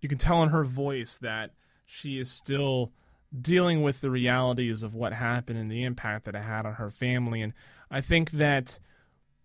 you 0.00 0.08
can 0.08 0.18
tell 0.18 0.42
in 0.42 0.48
her 0.50 0.64
voice 0.64 1.18
that 1.18 1.50
she 1.86 2.18
is 2.18 2.30
still 2.30 2.92
dealing 3.40 3.82
with 3.82 4.00
the 4.00 4.10
realities 4.10 4.82
of 4.82 4.94
what 4.94 5.12
happened 5.12 5.58
and 5.58 5.70
the 5.70 5.84
impact 5.84 6.24
that 6.26 6.34
it 6.34 6.42
had 6.42 6.66
on 6.66 6.74
her 6.74 6.90
family. 6.90 7.42
And 7.42 7.52
i 7.90 8.00
think 8.00 8.32
that 8.32 8.78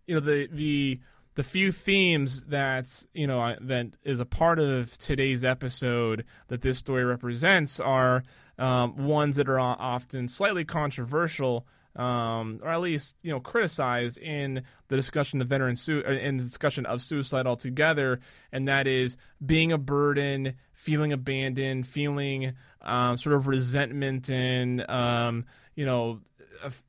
you 0.07 0.15
know 0.15 0.21
the 0.21 0.47
the 0.51 0.99
the 1.35 1.43
few 1.43 1.71
themes 1.71 2.45
that 2.45 3.05
you 3.13 3.27
know 3.27 3.55
that 3.61 3.87
is 4.03 4.19
a 4.19 4.25
part 4.25 4.57
of 4.57 4.97
today's 4.97 5.45
episode 5.45 6.25
that 6.47 6.61
this 6.61 6.79
story 6.79 7.05
represents 7.05 7.79
are 7.79 8.23
um, 8.57 9.05
ones 9.05 9.35
that 9.35 9.47
are 9.47 9.59
often 9.59 10.27
slightly 10.27 10.65
controversial 10.65 11.67
um, 11.97 12.59
or 12.63 12.69
at 12.69 12.81
least 12.81 13.15
you 13.23 13.31
know 13.31 13.39
criticized 13.39 14.17
in 14.19 14.63
the 14.87 14.95
discussion 14.95 15.41
of 15.41 15.47
veteran 15.47 15.75
su- 15.75 16.03
uh, 16.07 16.11
in 16.11 16.37
the 16.37 16.43
discussion 16.43 16.85
of 16.85 17.01
suicide 17.01 17.47
altogether, 17.47 18.19
and 18.51 18.67
that 18.67 18.87
is 18.87 19.17
being 19.43 19.71
a 19.71 19.77
burden, 19.77 20.53
feeling 20.77 21.11
abandoned, 21.11 21.85
feeling 21.85 22.53
um, 22.83 23.17
sort 23.17 23.35
of 23.35 23.47
resentment 23.47 24.29
and 24.29 24.89
um, 24.89 25.43
you 25.75 25.85
know 25.85 26.21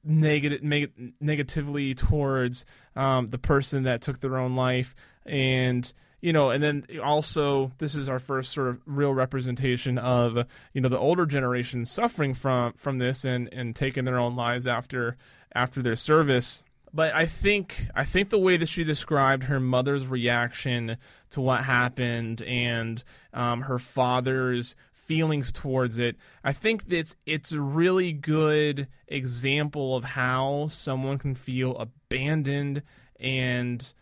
negative 0.05 0.63
neg- 0.63 1.15
negatively 1.21 1.95
towards 1.95 2.65
um, 2.95 3.27
the 3.27 3.39
person 3.39 3.83
that 3.85 4.03
took 4.03 4.21
their 4.21 4.37
own 4.37 4.55
life. 4.55 4.95
And 5.27 5.91
you 6.21 6.33
know 6.33 6.51
and 6.51 6.63
then 6.63 6.85
also 7.03 7.73
this 7.79 7.95
is 7.95 8.09
our 8.09 8.19
first 8.19 8.53
sort 8.53 8.69
of 8.69 8.81
real 8.87 9.15
representation 9.15 9.99
of 9.99 10.37
you 10.73 10.81
know 10.81 10.89
the 10.89 10.99
older 10.99 11.27
generation 11.27 11.87
suffering 11.87 12.35
from 12.35 12.73
from 12.75 12.99
this 12.99 13.25
and 13.25 13.49
and 13.53 13.75
taking 13.75 14.05
their 14.05 14.19
own 14.19 14.35
lives 14.35 14.67
after 14.67 15.17
after 15.55 15.81
their 15.81 15.97
service 15.97 16.63
but 16.93 17.15
I 17.15 17.27
think 17.27 17.87
I 17.95 18.05
think 18.05 18.31
the 18.31 18.39
way 18.39 18.57
that 18.57 18.69
she 18.69 18.85
described 18.85 19.45
her 19.45 19.61
mother's 19.61 20.07
reaction 20.07 20.97
to 21.31 21.41
what 21.41 21.65
happened 21.65 22.43
and 22.43 23.03
um, 23.33 23.63
her 23.63 23.79
father's 23.79 24.75
feelings 24.93 25.51
towards 25.51 25.99
it, 25.99 26.17
I 26.45 26.53
think 26.53 26.89
that 26.89 27.15
it's 27.25 27.53
a 27.53 27.61
really 27.61 28.13
good 28.13 28.89
example 29.07 29.97
of 29.97 30.05
how 30.05 30.69
someone 30.69 31.19
can 31.19 31.35
feel 31.35 31.77
abandoned 31.77 32.83
and 33.19 33.93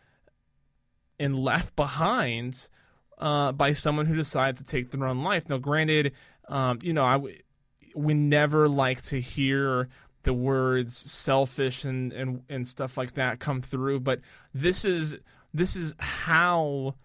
and 1.18 1.38
left 1.38 1.75
behind 1.77 2.68
uh, 3.18 3.53
by 3.53 3.72
someone 3.72 4.07
who 4.07 4.16
decides 4.16 4.61
to 4.61 4.66
take 4.66 4.90
their 4.90 5.07
own 5.07 5.22
life. 5.22 5.49
Now, 5.49 5.59
granted, 5.59 6.12
um, 6.49 6.79
you 6.83 6.92
know, 6.92 7.05
I 7.05 7.12
w- 7.14 7.38
we 7.94 8.12
never 8.12 8.68
like 8.68 9.03
to 9.05 9.20
hear 9.20 9.88
the 10.27 10.35
words 10.35 10.95
selfish 10.97 11.85
and, 11.85 12.12
and 12.12 12.43
and 12.49 12.69
stuff 12.69 12.99
like 12.99 13.15
that 13.15 13.39
come 13.39 13.62
through, 13.62 14.01
but 14.01 14.21
this 14.53 14.85
is 14.85 15.17
this 15.55 15.77
is 15.77 15.95
how 15.99 16.97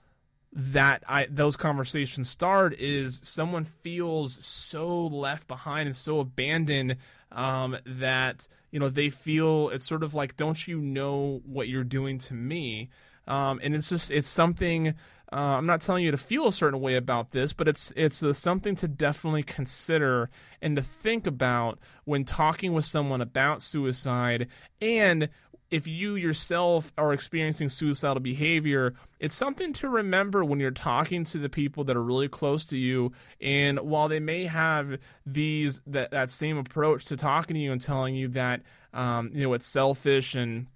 that 0.52 1.04
I 1.08 1.28
those 1.30 1.56
conversations 1.56 2.30
start 2.30 2.74
is 2.74 3.22
someone 3.24 3.64
feels 3.64 4.44
so 4.44 5.06
left 5.06 5.48
behind 5.48 5.88
and 5.88 5.96
so 5.96 6.20
abandoned 6.20 6.98
um, 7.32 7.78
that 7.86 8.48
you 8.72 8.80
know 8.80 8.90
they 8.90 9.12
feel 9.12 9.70
it's 9.70 9.88
sort 9.88 10.02
of 10.04 10.16
like 10.16 10.36
don't 10.36 10.68
you 10.68 10.82
know 10.82 11.42
what 11.46 11.70
you're 11.70 11.84
doing 11.84 12.18
to 12.20 12.34
me? 12.34 12.90
Um, 13.28 13.62
and 13.64 13.76
it's 13.76 13.90
just 13.90 14.10
it's 14.10 14.28
something 14.28 14.96
uh, 15.32 15.36
I'm 15.36 15.66
not 15.66 15.82
telling 15.82 16.04
you 16.04 16.12
to 16.12 16.18
feel 16.18 16.48
a 16.48 16.52
certain 16.52 16.82
way 16.82 16.96
about 16.96 17.32
this, 17.32 17.54
but 17.54 17.68
it's 17.68 17.94
it's 17.96 18.24
something 18.38 18.76
to 18.78 18.88
definitely 18.88 19.44
consider 19.44 20.30
and 20.62 20.76
to 20.76 20.82
think 20.82 21.26
about 21.26 21.80
when 22.04 22.26
talking 22.26 22.74
with 22.74 22.86
someone 22.86 23.22
about 23.22 23.62
suicide 23.62 24.48
and 24.82 25.30
if 25.72 25.88
you 25.88 26.16
yourself 26.16 26.92
are 26.98 27.14
experiencing 27.14 27.70
suicidal 27.70 28.20
behavior, 28.20 28.94
it's 29.22 29.34
something 29.34 29.72
to 29.72 29.88
remember 29.88 30.44
when 30.44 30.60
you're 30.60 30.70
talking 30.70 31.24
to 31.24 31.38
the 31.38 31.48
people 31.48 31.86
that 31.86 31.96
are 31.96 32.04
really 32.04 32.28
close 32.28 32.66
to 32.66 32.78
you. 32.78 33.14
And 33.40 33.80
while 33.80 34.10
they 34.10 34.20
may 34.20 34.46
have 34.48 34.98
these 35.26 35.82
that, 35.88 36.12
that 36.12 36.30
same 36.30 36.58
approach 36.58 37.06
to 37.06 37.16
talking 37.16 37.54
to 37.54 37.60
you 37.60 37.72
and 37.72 37.80
telling 37.80 38.16
you 38.16 38.28
that 38.30 38.64
um, 38.94 39.32
you 39.34 39.44
know 39.44 39.54
it's 39.54 39.66
selfish 39.66 40.36
and 40.36 40.68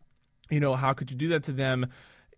you 0.49 0.61
know 0.61 0.75
how 0.75 0.93
could 0.93 1.11
you 1.11 1.17
do 1.17 1.27
that 1.29 1.43
to 1.43 1.51
them, 1.51 1.87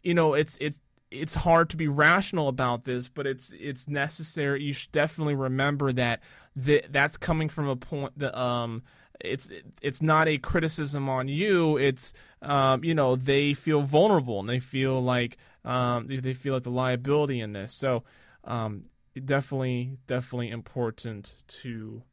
you 0.02 0.16
know 0.16 0.34
it's 0.34 0.58
it's 0.60 0.78
it's 1.10 1.36
hard 1.36 1.70
to 1.70 1.78
be 1.78 1.88
rational 1.88 2.48
about 2.48 2.84
this, 2.84 3.08
but 3.08 3.26
it's 3.26 3.52
it's 3.58 3.88
necessary. 3.88 4.64
You 4.64 4.74
should 4.74 4.92
definitely 4.92 5.36
remember 5.36 5.92
that 5.94 6.22
that 6.56 6.92
that's 6.92 7.18
coming 7.18 7.50
from 7.50 7.68
a 7.68 7.76
point 7.76 8.18
that 8.20 8.38
um 8.38 8.84
it's 9.20 9.50
it's 9.82 10.02
not 10.02 10.28
a 10.28 10.38
criticism 10.38 11.10
on 11.10 11.28
you. 11.28 11.78
It's 11.78 12.14
um, 12.42 12.84
you 12.84 12.94
know 12.94 13.16
they 13.16 13.54
feel 13.54 13.82
vulnerable 13.82 14.40
and 14.40 14.50
they 14.50 14.60
feel 14.60 15.02
like 15.02 15.38
um, 15.66 16.08
they- 16.08 16.34
feel 16.34 16.54
like 16.54 16.64
the 16.64 16.70
liability 16.72 17.40
in 17.40 17.54
this. 17.54 17.74
So 17.74 18.04
um, 18.44 18.86
definitely 19.26 19.98
definitely 20.08 20.50
important 20.50 21.34
to 21.48 22.04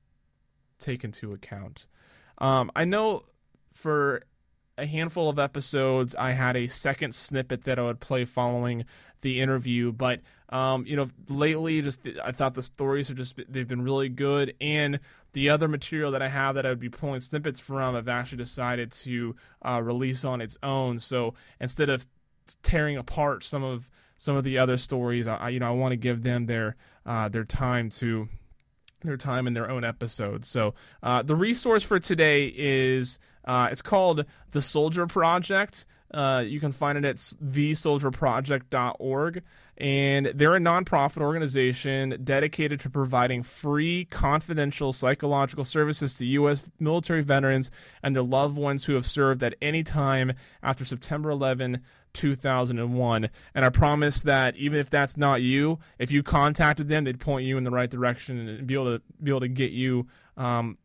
take 0.78 1.04
into 1.04 1.32
account. 1.32 1.86
Um, 2.38 2.70
I 2.74 2.84
know 2.84 3.24
for 3.72 4.22
a 4.76 4.86
handful 4.86 5.28
of 5.28 5.38
episodes, 5.38 6.14
I 6.16 6.32
had 6.32 6.56
a 6.56 6.66
second 6.66 7.14
snippet 7.14 7.64
that 7.64 7.78
I 7.78 7.82
would 7.82 8.00
play 8.00 8.24
following 8.24 8.84
the 9.20 9.40
interview. 9.40 9.92
But 9.92 10.20
um, 10.50 10.84
you 10.86 10.96
know, 10.96 11.08
lately, 11.28 11.80
just 11.82 12.00
I 12.22 12.32
thought 12.32 12.54
the 12.54 12.62
stories 12.62 13.10
are 13.10 13.14
just 13.14 13.38
they've 13.48 13.68
been 13.68 13.82
really 13.82 14.08
good, 14.08 14.54
and 14.60 15.00
the 15.32 15.50
other 15.50 15.68
material 15.68 16.12
that 16.12 16.22
I 16.22 16.28
have 16.28 16.54
that 16.54 16.66
I 16.66 16.68
would 16.68 16.80
be 16.80 16.88
pulling 16.88 17.20
snippets 17.20 17.58
from, 17.60 17.96
I've 17.96 18.08
actually 18.08 18.38
decided 18.38 18.92
to 18.92 19.34
uh, 19.64 19.80
release 19.82 20.24
on 20.24 20.40
its 20.40 20.56
own. 20.62 20.98
So 20.98 21.34
instead 21.60 21.88
of 21.88 22.06
tearing 22.62 22.96
apart 22.96 23.42
some 23.44 23.64
of 23.64 23.90
some 24.18 24.36
of 24.36 24.44
the 24.44 24.58
other 24.58 24.76
stories, 24.76 25.26
I 25.26 25.36
I- 25.36 25.48
you 25.50 25.60
know 25.60 25.68
I 25.68 25.70
want 25.74 25.92
to 25.92 25.96
give 25.96 26.22
them 26.22 26.46
their 26.46 26.76
uh, 27.06 27.28
their 27.28 27.44
time 27.44 27.90
to 27.90 28.28
their 29.02 29.16
time 29.16 29.46
in 29.46 29.54
their 29.54 29.70
own 29.70 29.84
episodes. 29.84 30.48
So 30.48 30.74
uh, 31.02 31.22
the 31.22 31.36
resource 31.36 31.82
for 31.82 31.98
today 31.98 32.52
is 32.56 33.18
uh, 33.44 33.68
it's 33.70 33.82
called 33.82 34.24
the 34.52 34.62
Soldier 34.62 35.06
Project. 35.06 35.84
Uh, 36.12 36.42
you 36.46 36.60
can 36.60 36.72
find 36.72 36.96
it 36.96 37.04
at 37.04 37.16
thesoldierproject.org. 37.16 39.42
And 39.76 40.30
they're 40.36 40.54
a 40.54 40.60
nonprofit 40.60 41.20
organization 41.20 42.20
dedicated 42.22 42.78
to 42.80 42.90
providing 42.90 43.42
free, 43.42 44.04
confidential 44.04 44.92
psychological 44.92 45.64
services 45.64 46.16
to 46.18 46.26
U.S. 46.26 46.62
military 46.78 47.22
veterans 47.22 47.72
and 48.00 48.14
their 48.14 48.22
loved 48.22 48.56
ones 48.56 48.84
who 48.84 48.94
have 48.94 49.04
served 49.04 49.42
at 49.42 49.56
any 49.60 49.82
time 49.82 50.34
after 50.62 50.84
September 50.84 51.30
11, 51.30 51.82
2001. 52.14 53.28
And 53.54 53.64
I 53.64 53.68
promise 53.68 54.22
that 54.22 54.56
even 54.56 54.78
if 54.78 54.88
that's 54.88 55.16
not 55.16 55.42
you, 55.42 55.78
if 55.98 56.10
you 56.10 56.22
contacted 56.22 56.88
them, 56.88 57.04
they'd 57.04 57.20
point 57.20 57.46
you 57.46 57.58
in 57.58 57.64
the 57.64 57.70
right 57.70 57.90
direction 57.90 58.48
and 58.48 58.66
be 58.66 58.74
able 58.74 58.96
to 58.96 59.02
be 59.22 59.30
able 59.30 59.40
to 59.40 59.48
get 59.48 59.72
you 59.72 60.06
um, 60.36 60.78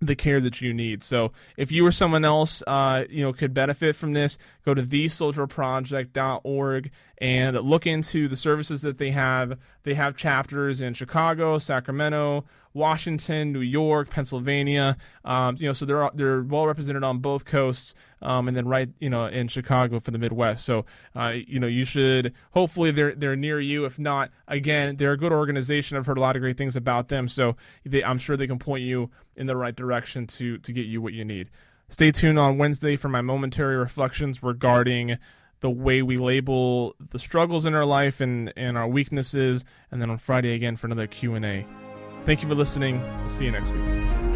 the 0.00 0.16
care 0.16 0.40
that 0.40 0.60
you 0.60 0.72
need. 0.72 1.02
So 1.02 1.32
if 1.56 1.72
you 1.72 1.84
or 1.86 1.92
someone 1.92 2.24
else, 2.24 2.62
uh, 2.66 3.04
you 3.08 3.22
know, 3.22 3.32
could 3.32 3.54
benefit 3.54 3.94
from 3.96 4.12
this, 4.12 4.36
go 4.64 4.74
to 4.74 4.82
thesoldierproject.org 4.82 6.90
and 7.18 7.56
look 7.56 7.86
into 7.86 8.28
the 8.28 8.36
services 8.36 8.82
that 8.82 8.98
they 8.98 9.10
have. 9.10 9.58
They 9.82 9.94
have 9.94 10.14
chapters 10.16 10.80
in 10.80 10.94
Chicago, 10.94 11.58
Sacramento, 11.58 12.44
Washington, 12.78 13.52
New 13.52 13.60
York, 13.60 14.08
Pennsylvania. 14.08 14.96
Um, 15.24 15.56
you 15.58 15.66
know, 15.66 15.72
so 15.74 15.84
they're 15.84 16.10
they're 16.14 16.42
well 16.42 16.66
represented 16.66 17.04
on 17.04 17.18
both 17.18 17.44
coasts, 17.44 17.94
um, 18.22 18.48
and 18.48 18.56
then 18.56 18.66
right 18.66 18.88
you 19.00 19.10
know 19.10 19.26
in 19.26 19.48
Chicago 19.48 20.00
for 20.00 20.10
the 20.10 20.18
Midwest. 20.18 20.64
So 20.64 20.86
uh, 21.14 21.34
you 21.46 21.60
know 21.60 21.66
you 21.66 21.84
should 21.84 22.32
hopefully 22.52 22.90
they're 22.90 23.14
they're 23.14 23.36
near 23.36 23.60
you. 23.60 23.84
If 23.84 23.98
not, 23.98 24.30
again 24.46 24.96
they're 24.96 25.12
a 25.12 25.18
good 25.18 25.32
organization. 25.32 25.98
I've 25.98 26.06
heard 26.06 26.18
a 26.18 26.22
lot 26.22 26.36
of 26.36 26.40
great 26.40 26.56
things 26.56 26.76
about 26.76 27.08
them. 27.08 27.28
So 27.28 27.56
they, 27.84 28.02
I'm 28.02 28.18
sure 28.18 28.36
they 28.36 28.46
can 28.46 28.58
point 28.58 28.84
you 28.84 29.10
in 29.36 29.46
the 29.46 29.56
right 29.56 29.76
direction 29.76 30.26
to 30.28 30.58
to 30.58 30.72
get 30.72 30.86
you 30.86 31.02
what 31.02 31.12
you 31.12 31.24
need. 31.24 31.50
Stay 31.90 32.12
tuned 32.12 32.38
on 32.38 32.58
Wednesday 32.58 32.96
for 32.96 33.08
my 33.08 33.22
momentary 33.22 33.76
reflections 33.76 34.42
regarding 34.42 35.18
the 35.60 35.70
way 35.70 36.02
we 36.02 36.16
label 36.16 36.94
the 37.00 37.18
struggles 37.18 37.66
in 37.66 37.74
our 37.74 37.84
life 37.84 38.20
and, 38.20 38.52
and 38.56 38.76
our 38.76 38.86
weaknesses, 38.86 39.64
and 39.90 40.00
then 40.00 40.10
on 40.10 40.18
Friday 40.18 40.54
again 40.54 40.76
for 40.76 40.86
another 40.86 41.06
Q&A. 41.06 41.66
Thank 42.28 42.42
you 42.42 42.48
for 42.48 42.54
listening. 42.54 43.00
We'll 43.22 43.30
see 43.30 43.46
you 43.46 43.52
next 43.52 43.70
week. 43.70 44.27